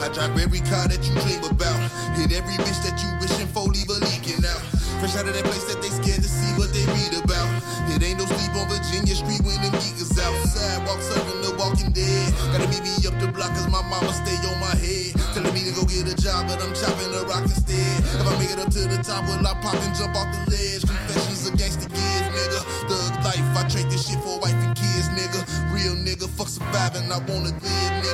[0.02, 1.78] I drive every car that you dream about.
[2.18, 4.58] Hit every bitch that you wishing for, leave a leaking out.
[4.98, 7.46] Fresh out of that place that they scared to see what they read about.
[7.94, 10.34] It ain't no sleep on Virginia Street when them geekers out.
[10.50, 12.34] Sidewalk serving the walking dead.
[12.50, 15.14] Gotta meet me up the block cause my mama stay on my head.
[15.38, 18.02] Telling me to go get a job, but I'm chopping a rock instead.
[18.02, 20.50] If I make it up to the top, will I pop and jump off the
[20.50, 20.82] ledge?
[20.82, 22.60] Confessions against the kids, nigga.
[22.90, 25.46] Thug life, I trade this shit for wife and kids, nigga.
[25.70, 28.11] Real nigga, fuck surviving, I wanna live, nigga.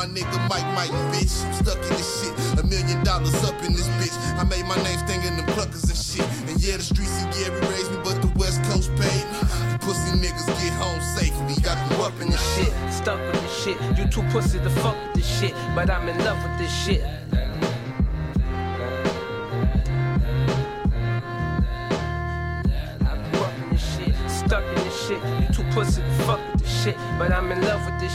[0.00, 1.44] My nigga Mike Mike, bitch.
[1.44, 4.16] I'm stuck in this shit, a million dollars up in this bitch.
[4.40, 6.24] I made my name stinging them cluckers and shit.
[6.48, 9.40] And yeah, the streets and Gary raised me, but the West Coast paid me.
[9.84, 11.52] Pussy niggas get home safely.
[11.68, 12.72] I grew up in this shit.
[12.90, 16.16] Stuck with this shit, you too pussy to fuck with this shit, but I'm in
[16.24, 17.04] love with in this shit,
[24.50, 27.60] stuck in this shit, you too pussy to fuck with this shit, but I'm in
[27.62, 28.09] love with this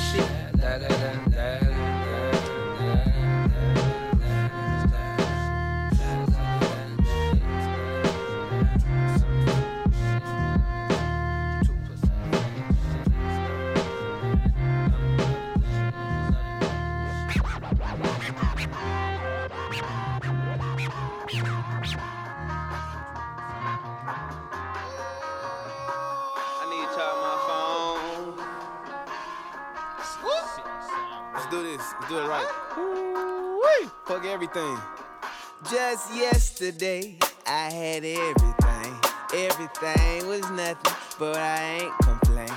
[36.75, 37.15] yesterday,
[37.47, 38.99] I had everything.
[39.33, 42.49] Everything was nothing, but I ain't complain.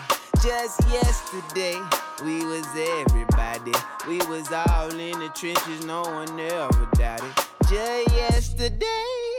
[0.43, 1.81] Just yesterday,
[2.25, 2.67] we was
[3.01, 3.73] everybody.
[4.09, 7.33] We was all in the trenches, no one ever doubted.
[7.69, 8.85] Just yesterday,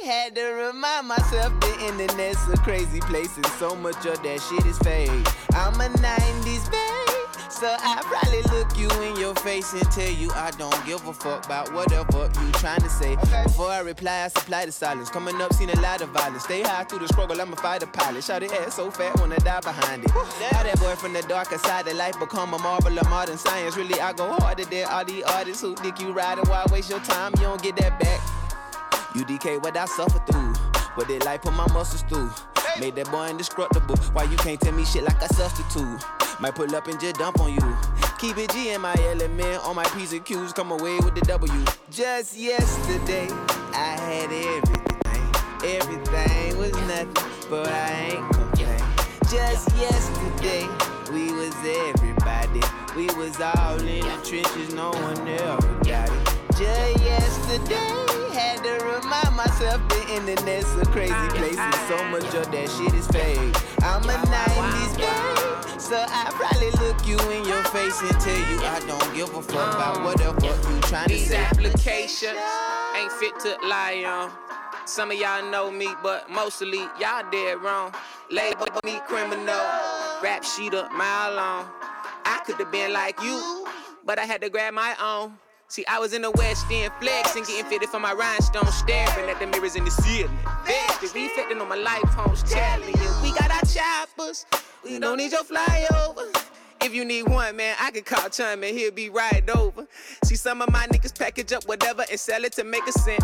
[0.05, 4.65] had to remind myself the internet's a crazy place and so much of that shit
[4.65, 5.09] is fake.
[5.55, 7.08] I'm a 90s babe,
[7.59, 11.13] so I probably look you in your face and tell you I don't give a
[11.13, 13.17] fuck about whatever you trying to say.
[13.43, 15.09] Before I reply, I supply the silence.
[15.09, 16.43] Coming up, seen a lot of violence.
[16.43, 18.23] Stay high through the struggle, I'm a fighter pilot.
[18.23, 20.11] Shout it ass so fat, wanna die behind it.
[20.11, 23.75] How that boy from the darker side of life become a marvel of modern science.
[23.75, 26.45] Really, I go harder than all the artists who think you riding.
[26.45, 27.33] Why waste your time?
[27.37, 28.21] You don't get that back.
[29.15, 30.53] UDK, what I suffer through.
[30.95, 32.31] What they like put my muscles through.
[32.79, 33.97] Made that boy indestructible.
[34.13, 35.99] Why you can't tell me shit like a substitute?
[36.41, 37.77] Might pull up and just dump on you.
[38.17, 39.65] Keep it G in my element.
[39.65, 41.65] On my P's and Q's, come away with the W.
[41.91, 43.27] Just yesterday,
[43.73, 44.89] I had everything.
[45.65, 48.79] Everything was nothing, but I ain't complain.
[49.29, 50.65] Just yesterday,
[51.11, 52.61] we was everybody.
[52.95, 56.39] We was all in the trenches, no one ever got it.
[56.57, 62.09] Just yesterday, had to remind myself the internet's a crazy ah, place and so ah.
[62.09, 63.37] much of that shit is fake.
[63.83, 68.41] I'm a 90s babe, so I probably look you in your ah, face and tell
[68.49, 71.37] you I don't give a fuck about um, whatever you trying to These say.
[71.37, 72.39] applications
[72.95, 74.31] ain't fit to lie on.
[74.85, 77.93] Some of y'all know me, but mostly y'all dead wrong.
[78.31, 79.65] Label me criminal,
[80.23, 81.67] rap sheet a mile long.
[82.25, 83.67] I could have been like you,
[84.05, 85.33] but I had to grab my own.
[85.69, 89.39] See, I was in the West End flexing, getting fitted for my rhinestone, staring at
[89.39, 90.35] the mirrors in the ceiling.
[90.65, 94.47] Vexed, reflecting on my life, homes telling you we got our choppers.
[94.83, 96.35] We don't need your flyover.
[96.81, 99.85] If you need one, man, I can call Chum and he'll be right over.
[100.23, 103.21] See, some of my niggas package up whatever and sell it to make a cent.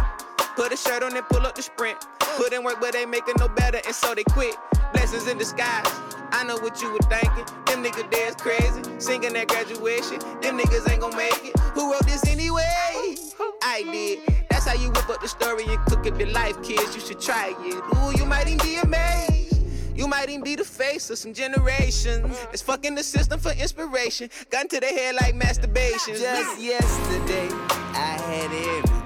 [0.56, 1.98] Put a shirt on and pull up the sprint.
[2.20, 4.56] Put in work, but they making no better, and so they quit.
[4.93, 5.88] Blessings in disguise.
[6.36, 7.46] I know what you were thinking.
[7.66, 8.82] Them niggas there's crazy.
[9.00, 10.20] Singing at graduation.
[10.42, 11.58] Them niggas ain't gon' make it.
[11.74, 13.16] Who wrote this anyway?
[13.64, 14.20] I did.
[14.50, 16.94] That's how you whip up the story and cook up your life, kids.
[16.94, 17.76] You should try it.
[17.96, 19.62] Ooh, you might even be amazed.
[19.96, 22.38] You might even be the face of some generations.
[22.52, 24.30] It's fucking the system for inspiration.
[24.50, 26.16] Gun to the head like masturbation.
[26.16, 27.48] Just yesterday,
[27.94, 29.06] I had everything.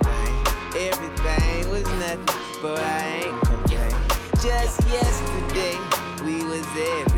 [0.89, 3.91] Everything was nothing, but I ain't complain.
[4.41, 5.77] Just yesterday,
[6.25, 7.08] we was everybody.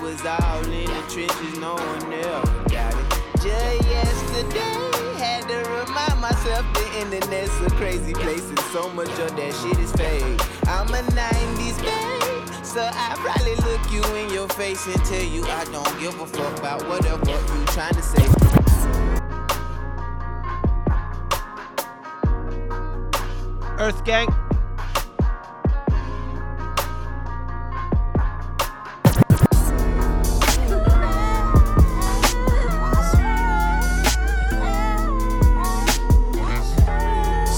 [0.00, 3.22] Was all in the trenches, no one ever got it.
[3.36, 9.36] Just yesterday, had to remind myself the internet's a crazy place and so much of
[9.36, 10.22] that shit is fake.
[10.66, 15.44] I'm a 90s babe, so I probably look you in your face and tell you
[15.44, 18.26] I don't give a fuck about whatever you trying to say.
[23.78, 24.28] Earth Gang.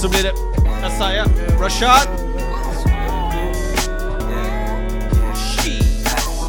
[0.05, 0.33] Så blir det
[0.87, 1.27] Isaiah,
[1.59, 2.07] Rashad.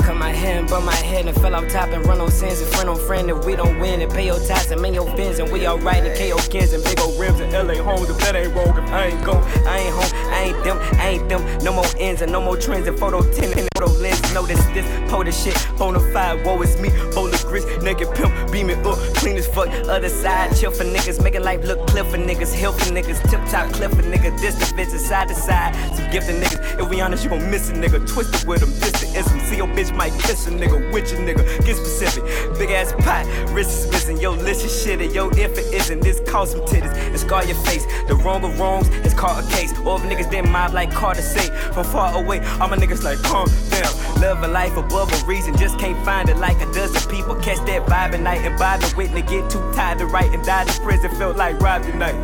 [0.07, 2.69] Cut my hand, bump my head and fell off top and run on sins and
[2.69, 3.31] friend on friend.
[3.31, 5.79] If we don't win and pay your tax and make your bins and we all
[5.79, 8.11] right in KO kids and big old rims and LA homes.
[8.11, 9.33] If that ain't if I ain't go,
[9.67, 10.13] I ain't home,
[10.47, 11.43] ain't them, I ain't them.
[11.65, 14.21] No more ends and no more trends and photo 10 and photo lens.
[14.35, 16.91] Notice this, POTA shit, bona fide, woe is me.
[17.15, 19.69] Bowl of grits, naked pimp, beaming up, clean as fuck.
[19.89, 23.41] Other side, chill for niggas, making life look clear for niggas, hill for niggas, tip
[23.51, 25.75] top clip for niggas, this the bitches, side to side.
[25.97, 28.07] Some gifted niggas, if we honest, you gon' miss a nigga.
[28.07, 29.41] Twisted with them, this the ism.
[29.41, 32.25] See your bitch might kiss a nigga, with your nigga, get specific.
[32.59, 36.21] Big ass pot, wrist is missing, yo, listen shit, and yo, if it isn't, this
[36.27, 37.85] cause some titties, and scar your face.
[38.09, 39.73] The wrong of wrongs it's called a case.
[39.81, 43.19] All if niggas didn't mob like Carter say, from far away, all my niggas like,
[43.23, 44.21] calm down.
[44.21, 47.35] Living life above a reason, just can't find it like a dozen people.
[47.37, 50.45] Catch that vibe at night and buy the witness, get too tired to write and
[50.45, 52.17] died in prison, felt like Rob tonight.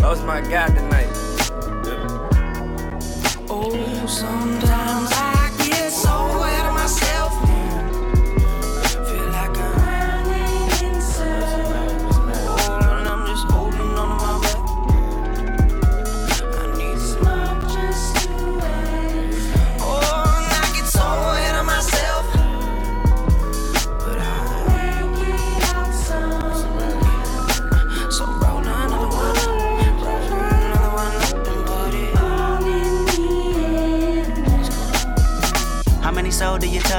[0.00, 1.08] Lost my God tonight.
[3.48, 5.33] Oh, sometimes I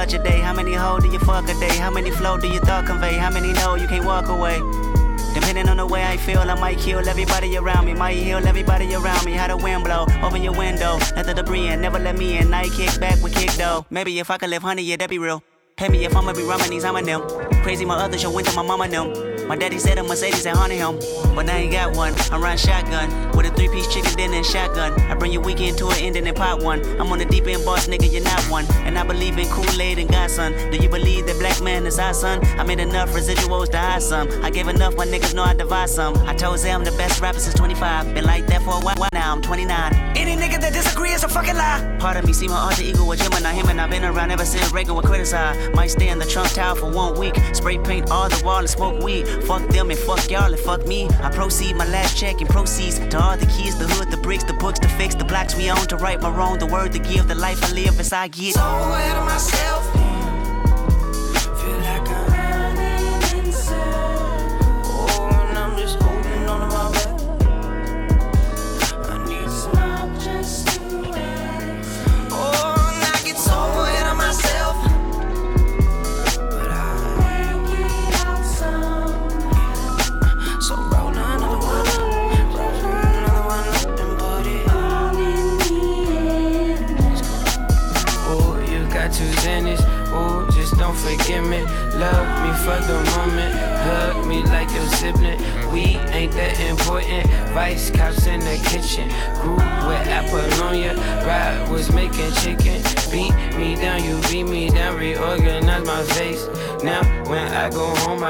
[0.06, 0.40] touch a day?
[0.40, 1.76] How many hoe do you fuck a day?
[1.76, 3.14] How many flow do you thought convey?
[3.14, 4.58] How many know you can't walk away?
[5.34, 7.94] Depending on the way I feel, I might kill everybody around me.
[7.94, 9.32] Might heal everybody around me.
[9.32, 12.50] How the wind blow, open your window, let the debris in, never let me in.
[12.50, 13.84] Night kick back with kick though.
[13.90, 15.42] Maybe if I could live honey, yeah, that'd be real.
[15.76, 17.22] Pay me if I'ma be rhyming these, I'm a them.
[17.62, 19.25] Crazy, my other show went to my mama them.
[19.48, 20.98] My daddy said a Mercedes and haunted him,
[21.36, 22.12] but now ain't got one.
[22.32, 24.92] I'm riding shotgun with a three piece chicken dinner and shotgun.
[25.02, 26.82] I bring your weekend to an ending in pot one.
[27.00, 28.64] I'm on the deep end boss, nigga, you're not one.
[28.84, 30.52] And I believe in Kool Aid and Godson.
[30.72, 32.44] Do you believe that black man is our son?
[32.58, 34.28] I made enough residuals to hide some.
[34.42, 36.16] I gave enough, my niggas know I divide some.
[36.26, 38.14] I told Zay I'm the best rapper since 25.
[38.14, 39.94] Been like that for a while, now I'm 29.
[40.16, 41.96] Any nigga that disagree is a fucking lie.
[42.00, 44.44] Part of me see my alter ego with Gemini, him and I've been around ever
[44.44, 45.72] since Reagan was criticized.
[45.74, 47.36] Might stay in the Trump Tower for one week.
[47.52, 49.26] Spray paint all the wall and smoke weed.
[49.42, 51.08] Fuck them and fuck y'all and fuck me.
[51.22, 54.44] I proceed my last check and proceeds to all the keys, the hood, the bricks,
[54.44, 56.98] the books, the fix, the blocks we own to right my wrong, the word to
[56.98, 58.54] give, the life I live as I get.
[58.54, 60.05] So ahead of myself.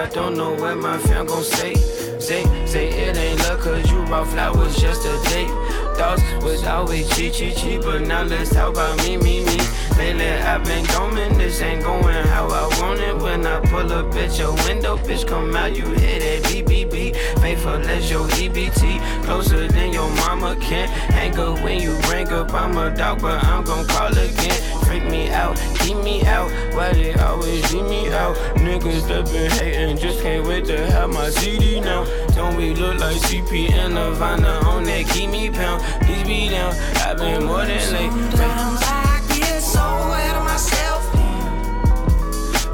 [0.06, 1.74] I don't know what my fam gon' say.
[2.20, 5.50] Say, say it ain't luck, cause you brought flowers just a date.
[5.96, 9.58] Thoughts was always cheap, cheap, cheap, but now let's talk about me, me, me.
[9.98, 13.16] Lately I've been going, this ain't going how I want it.
[13.16, 17.16] When I pull up at your window, bitch, come out, you hit that BBB.
[17.40, 20.86] Faithful as your EBT, closer than your mama can.
[20.88, 24.75] Hang up when you bring up, I'm a dog, but I'm gon' call again.
[24.96, 28.34] Freak me out, keep me out, why they always leave me out?
[28.56, 32.06] Niggas that been hating, just can't wait to have my CD now.
[32.34, 35.82] Don't we look like CP and Nirvana on that keep me pound?
[36.00, 36.72] Please be down,
[37.04, 38.10] I've been more than late.
[38.10, 41.12] Sometimes I get so ahead of myself.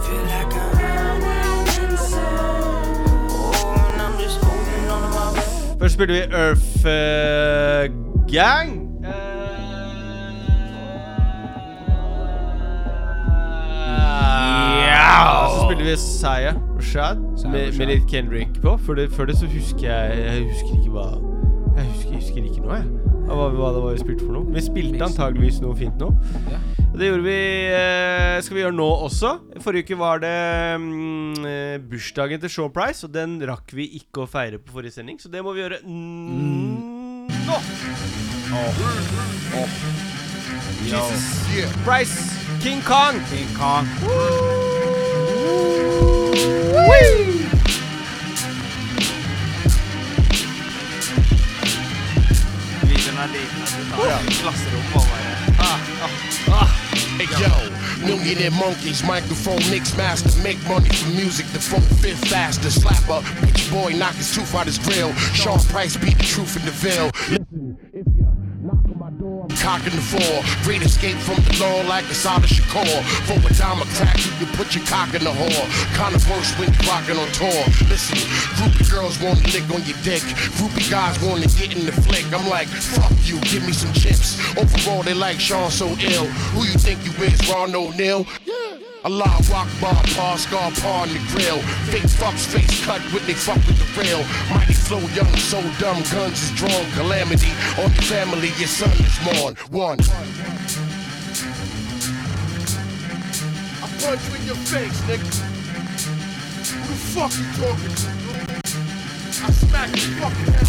[0.07, 3.27] Feel like I'm running in circles.
[3.35, 5.79] Oh, and I'm just holding on to my breath.
[5.81, 7.91] Først spilte vi Earth eh,
[8.29, 8.82] Gang.
[15.83, 15.89] Ja!
[15.89, 17.19] Vi Saya Rashad
[17.51, 18.77] med, med litt Kendrick på.
[18.87, 21.07] Før det, før det så husker jeg Jeg husker ikke hva
[21.75, 22.87] Jeg husker, husker ikke noe, jeg.
[23.27, 24.47] Hva, hva det var vi spilte for noe.
[24.55, 26.13] Vi spilte antageligvis noe fint nå.
[26.93, 27.37] Og det gjorde vi
[27.73, 29.35] eh, skal vi gjøre nå også.
[29.65, 30.35] Forrige uke var det
[30.85, 35.01] mm, eh, bursdagen til Shaw Price, og den rakk vi ikke å feire på forrige
[35.01, 37.63] sending, så det må vi gjøre mm, nå.
[40.87, 41.31] Jesus.
[41.83, 42.29] Price.
[42.63, 43.19] King Kong.
[43.33, 44.62] King Kong.
[46.33, 46.41] Lyden
[53.19, 53.63] er liten.
[53.63, 55.03] at du tar et Klasserom og
[57.19, 57.53] Hey yo,
[58.07, 63.71] millionaire monkeys, microphone mix master, make money from music, the phone fit faster, slapper, bitch
[63.71, 67.11] boy, knock his tooth out his grill, Sean Price beat the truth in the veil.
[67.29, 67.77] Listen,
[69.19, 73.03] door, the four, great escape from the law like Assata Shakur.
[73.27, 75.67] For a dime a crack, you can put your cock in the whore.
[75.97, 77.63] Kinda worse when you're rocking on tour.
[77.89, 78.19] Listen,
[78.57, 80.23] groupie girls wanna lick on your dick,
[80.57, 82.25] groupie guys wanna get in the flick.
[82.33, 84.39] I'm like, fuck you, give me some chips.
[84.57, 86.27] Overall, they like Sean so ill.
[86.55, 88.27] Who you think you is, Ron O'Neal?
[89.05, 91.59] Allah rock bar, par, scar, par in the grill.
[91.91, 94.23] Fake fucks, face cut when they fuck with the real.
[94.49, 96.87] Mighty flow, young, so dumb, guns is drawn.
[96.93, 97.51] Calamity
[97.83, 99.57] on the family, your son is mourn.
[99.71, 99.99] One.
[103.83, 105.27] I punch you in your face, nigga.
[106.71, 108.22] Who the fuck you talking to?
[109.51, 109.91] Smack.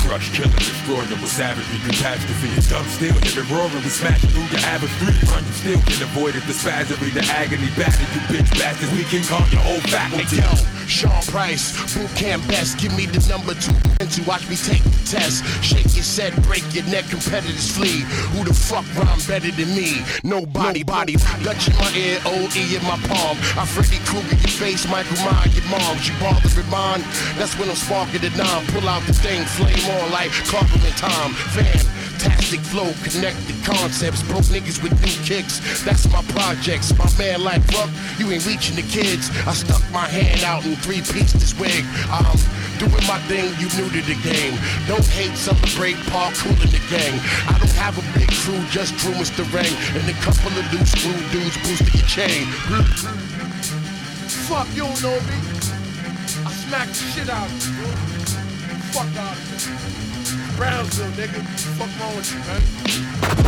[0.07, 2.49] Crush, killing, destroying them with savagery, catastrophe.
[2.55, 5.21] And dumb still, it roaring, we smashing through your average street.
[5.29, 8.91] Run, you still can avoid it, the spasmery, the agony, battered, you bitch bastards.
[8.93, 10.41] We can calm your whole faculty.
[10.41, 12.77] Hey, yo, Sean Price, boot camp best.
[12.77, 15.41] Give me the number two to watch me take the test.
[15.65, 18.05] Shake your set, break your neck, competitors flee.
[18.37, 20.05] Who the fuck rhyme better than me?
[20.23, 21.17] Nobody, body.
[21.41, 23.41] Dutch in my ear, OE in my palm.
[23.57, 25.97] I Freddy Krueger your face, Michael Myers your mom.
[26.05, 27.01] You bother with mine.
[27.41, 28.63] That's when I'm sparking the nine.
[28.69, 31.33] Pull out the thing, flame on like compliment time.
[31.57, 31.81] Fan,
[32.13, 35.59] Fantastic flow, connected concepts, broke niggas with new kicks.
[35.83, 36.95] That's my projects.
[36.97, 37.89] My man like fuck,
[38.19, 39.29] you ain't reaching the kids.
[39.47, 41.83] I stuck my hand out in three piece this wig.
[42.13, 42.37] I'm
[42.77, 44.53] doing my thing, you new to the game.
[44.87, 47.17] Don't hate, celebrate, park cool in the gang.
[47.49, 49.41] I don't have a big crew, just Drew Mr.
[49.49, 52.45] Ring and a couple of loose screw dudes boosting your chain.
[54.47, 55.37] Fuck, you don't know me.
[56.45, 57.89] I smack the shit out of you.
[58.93, 60.22] Fuck out of here.
[60.57, 61.41] Brownsville, nigga.
[61.77, 62.61] Fuck wrong with you, man?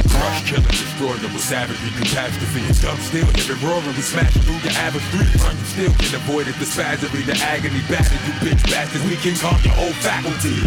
[0.10, 2.66] Crush, killing, destroy them with savagery, catastrophe.
[2.66, 5.30] And dumb still, living roaring, we smash through your average street.
[5.44, 9.06] Run, you still can avoid it, the spasmery, the agony, battered, you bitch bastards.
[9.06, 10.62] We can calm your whole faculty.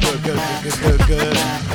[0.00, 1.70] Good, good, good, good, good, good.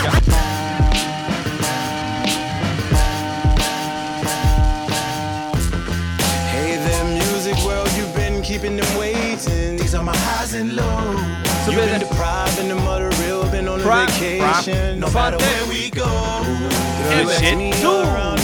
[0.00, 0.17] Hey
[8.58, 9.76] keeping them waiting.
[9.76, 11.20] These are my highs and lows.
[11.64, 14.98] Så you've been deprived in the mother real, been on a vacation.
[15.00, 16.10] No matter where we go.
[17.10, 17.56] You shit.
[17.56, 18.37] me around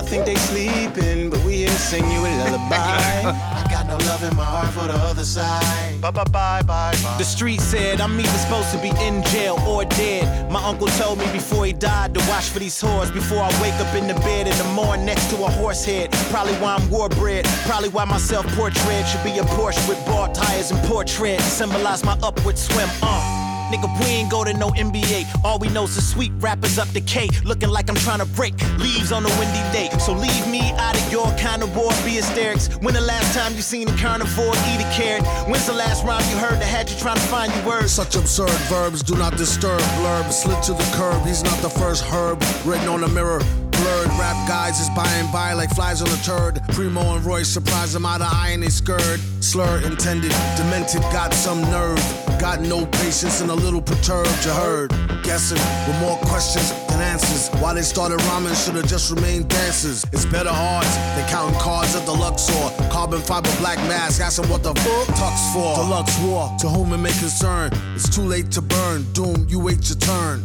[0.00, 2.72] I think they sleeping, but we here sing you a lullaby.
[2.72, 6.00] I got no love in my heart for the other side.
[6.00, 7.16] Bye bye bye bye bye.
[7.18, 10.50] The street said I'm either supposed to be in jail or dead.
[10.50, 13.74] My uncle told me before he died to watch for these whores before I wake
[13.74, 16.10] up in the bed in the morning next to a horse head.
[16.30, 17.44] Probably why I'm war bred.
[17.66, 21.42] Probably why my self portrait should be a Porsche with bald tires and portrait.
[21.42, 22.88] Symbolize my upward swim.
[23.02, 23.39] Uh.
[23.70, 25.44] Nigga, we ain't go to no NBA.
[25.44, 27.28] All we know's the sweet rappers up the K.
[27.44, 29.88] Looking like I'm trying to break leaves on a windy day.
[29.98, 31.30] So leave me out of your
[31.74, 32.68] war, be hysterics.
[32.80, 35.24] When the last time you seen a carnivore eat a carrot?
[35.48, 37.92] When's the last rhyme you heard that had you trying to find your words?
[37.92, 39.80] Such absurd verbs do not disturb.
[39.98, 41.24] Blurb slid to the curb.
[41.26, 43.40] He's not the first herb written on the mirror.
[43.70, 46.60] Blurred rap guys is by and by like flies on a turd.
[46.74, 49.18] Primo and Royce surprise him out of iron they skirt.
[49.40, 52.19] Slur intended, demented, got some nerve.
[52.40, 54.90] Got no patience and a little perturbed, you heard.
[55.22, 57.50] Guessing with more questions than answers.
[57.60, 60.06] Why they started rhyming should have just remained dancers.
[60.10, 62.70] It's better odds than counting cards at the Luxor.
[62.90, 65.84] Carbon fiber black mask, asking what the fuck tux for.
[65.84, 67.72] Deluxe war, to whom it may concern.
[67.94, 69.04] It's too late to burn.
[69.12, 70.42] Doom, you wait your turn.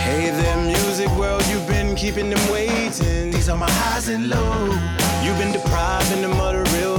[0.00, 3.30] Hey there, music world, you've been keeping them waiting.
[3.30, 4.74] These are my highs and lows.
[5.22, 6.89] You've been deprived in the mother real,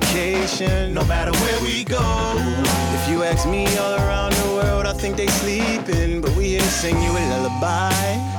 [0.00, 0.94] vacation.
[0.94, 2.34] No matter where we go.
[2.94, 6.20] If you ask me all around the world, I think they sleeping.
[6.20, 8.29] But we here sing you a lullaby.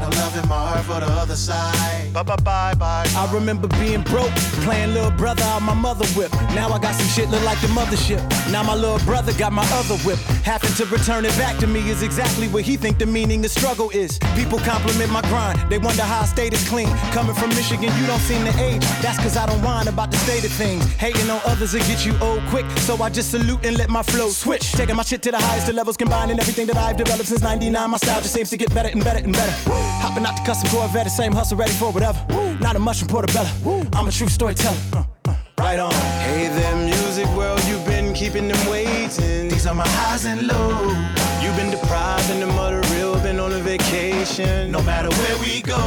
[0.00, 2.12] No love in my heart for the other side.
[2.14, 3.06] Bye bye bye bye.
[3.14, 4.34] I remember being broke,
[4.64, 6.32] playing little brother out my mother whip.
[6.54, 8.20] Now I got some shit look like the mothership.
[8.50, 10.18] Now my little brother got my other whip.
[10.42, 13.50] Having to return it back to me is exactly what he think the meaning of
[13.50, 14.18] struggle is.
[14.34, 16.88] People compliment my grind, they wonder how I stayed as clean.
[17.12, 18.82] Coming from Michigan, you don't seem to age.
[19.02, 20.82] That's cause I don't whine about the state of things.
[20.94, 22.64] Hating on others will get you old quick.
[22.88, 24.72] So I just salute and let my flow switch.
[24.72, 27.90] Taking my shit to the highest of levels, combining everything that I've developed since 99.
[27.90, 29.89] My style just seems to get better and better and better.
[30.02, 32.18] Hopping out the custom Corvette, the same hustle, ready for whatever.
[32.60, 33.48] Not a mushroom portobello.
[33.92, 34.76] I'm a true storyteller.
[34.92, 35.92] Uh, uh, right on.
[36.24, 39.48] Hey there, music world, you've been keeping them waiting.
[39.48, 40.96] These are my highs and lows.
[41.42, 44.70] You've been deprived in the mother real, been on a vacation.
[44.70, 45.80] No matter where we go.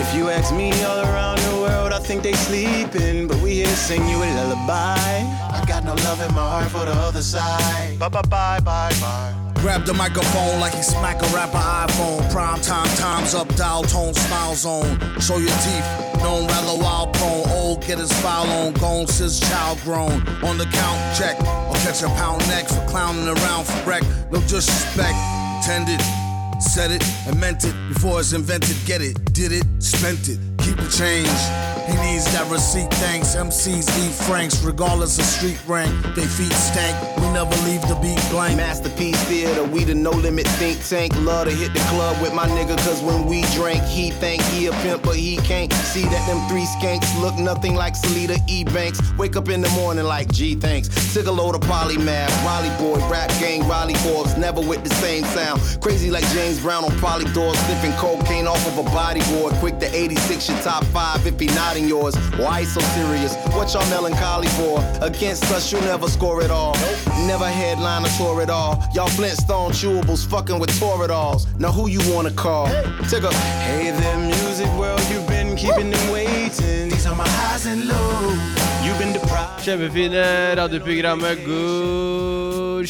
[0.00, 3.28] If you ask me all around the world, I think they sleeping.
[3.28, 4.96] But we here to sing you a lullaby.
[5.52, 7.98] I got no love in my heart for the other side.
[7.98, 9.47] Bye bye bye bye bye.
[9.60, 12.30] Grab the microphone like he smack a rapper iPhone.
[12.30, 14.98] Prime time, time's up, dial tone, smile zone.
[15.20, 15.86] Show your teeth,
[16.22, 17.48] known rather wild prone.
[17.50, 20.12] Old, get his file on, gone since child grown.
[20.44, 21.36] On the count, check,
[21.68, 24.04] or catch a pound next for clowning around for wreck.
[24.30, 25.18] No disrespect,
[25.56, 26.00] intended.
[26.60, 28.76] Said it and meant it before it's invented.
[28.86, 30.38] Get it, did it, spent it.
[30.58, 31.77] Keep the change.
[31.88, 33.34] He needs that receipt, thanks.
[33.34, 35.90] MCs eat franks, regardless of street rank.
[36.14, 36.94] They feet stank.
[37.16, 38.58] We never leave the beat blank.
[38.58, 41.14] Masterpiece theater, we the no limit think tank.
[41.22, 44.66] Love to hit the club with my nigga, cause when we drink, he think he
[44.66, 48.64] a pimp, but he can't see that them three skanks look nothing like Salida E
[48.64, 49.00] Banks.
[49.16, 50.88] Wake up in the morning like, gee, thanks.
[51.14, 55.24] Took a load of polymath, Raleigh boy, rap gang, Raleigh Forbes, never with the same
[55.24, 55.62] sound.
[55.80, 59.58] Crazy like James Brown on poly doors, sniffing cocaine off of a bodyboard.
[59.60, 62.16] Quick to 86, your top five if he not yours.
[62.38, 63.36] Why so serious?
[63.54, 64.82] What y'all melancholy for?
[65.02, 66.74] Against us, you'll never score at all.
[67.26, 68.82] Never headline a tour at all.
[68.94, 71.46] Y'all Flintstone chewables fucking with Toradolls.
[71.60, 72.66] Now who you wanna call?
[73.08, 76.88] Take a Hey there, music world, you've been keeping them waiting.
[76.88, 78.38] These are my highs and lows.
[78.84, 79.62] You've been deprived.
[79.64, 82.86] Kjempefine radioprogrammet God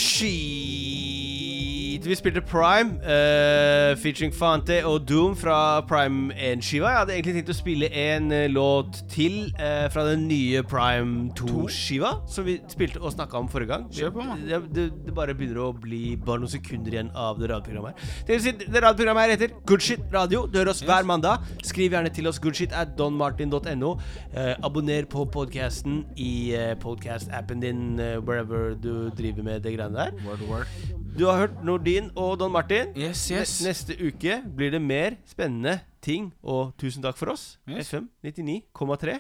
[2.09, 6.89] Vi spilte Prime, uh, featuring Fante og Doom fra Prime 1-skiva.
[6.89, 11.27] Jeg hadde egentlig tenkt å spille en eh, låt til uh, fra den nye Prime
[11.37, 13.85] 2-skiva, som vi spilte og snakka om forrige gang.
[13.93, 14.41] Kjør på, man.
[14.49, 18.17] Det, det, det bare begynner å bli bare noen sekunder igjen av det radioprogrammet her.
[18.31, 20.47] Det, si, det radioprogrammet her heter Good Shit Radio.
[20.49, 21.45] Du hører oss hver mandag.
[21.61, 23.93] Skriv gjerne til oss goodshit at donmartin.no.
[24.33, 27.85] Uh, abonner på podkasten i uh, podkast-appen din
[28.25, 30.17] wherever du driver med det greiene der.
[30.25, 31.07] Word, word.
[31.19, 32.92] Du har hørt Nordin og Don Martin.
[32.96, 33.57] Yes, yes.
[33.62, 37.59] Ne- Neste uke blir det mer spennende ting, og tusen takk for oss.
[37.68, 37.88] Yes.
[37.92, 39.18] FM 99,3.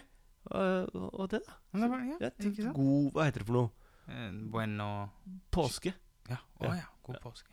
[0.50, 1.52] Og, og det, da.
[1.78, 2.72] Det var- ja, Ja.
[2.72, 3.70] God Hva heter det for noe?
[4.08, 5.10] Eh, Bueno
[5.52, 5.92] Påske.
[6.30, 6.38] Ja.
[6.60, 6.86] Å ja.
[7.04, 7.50] God påske.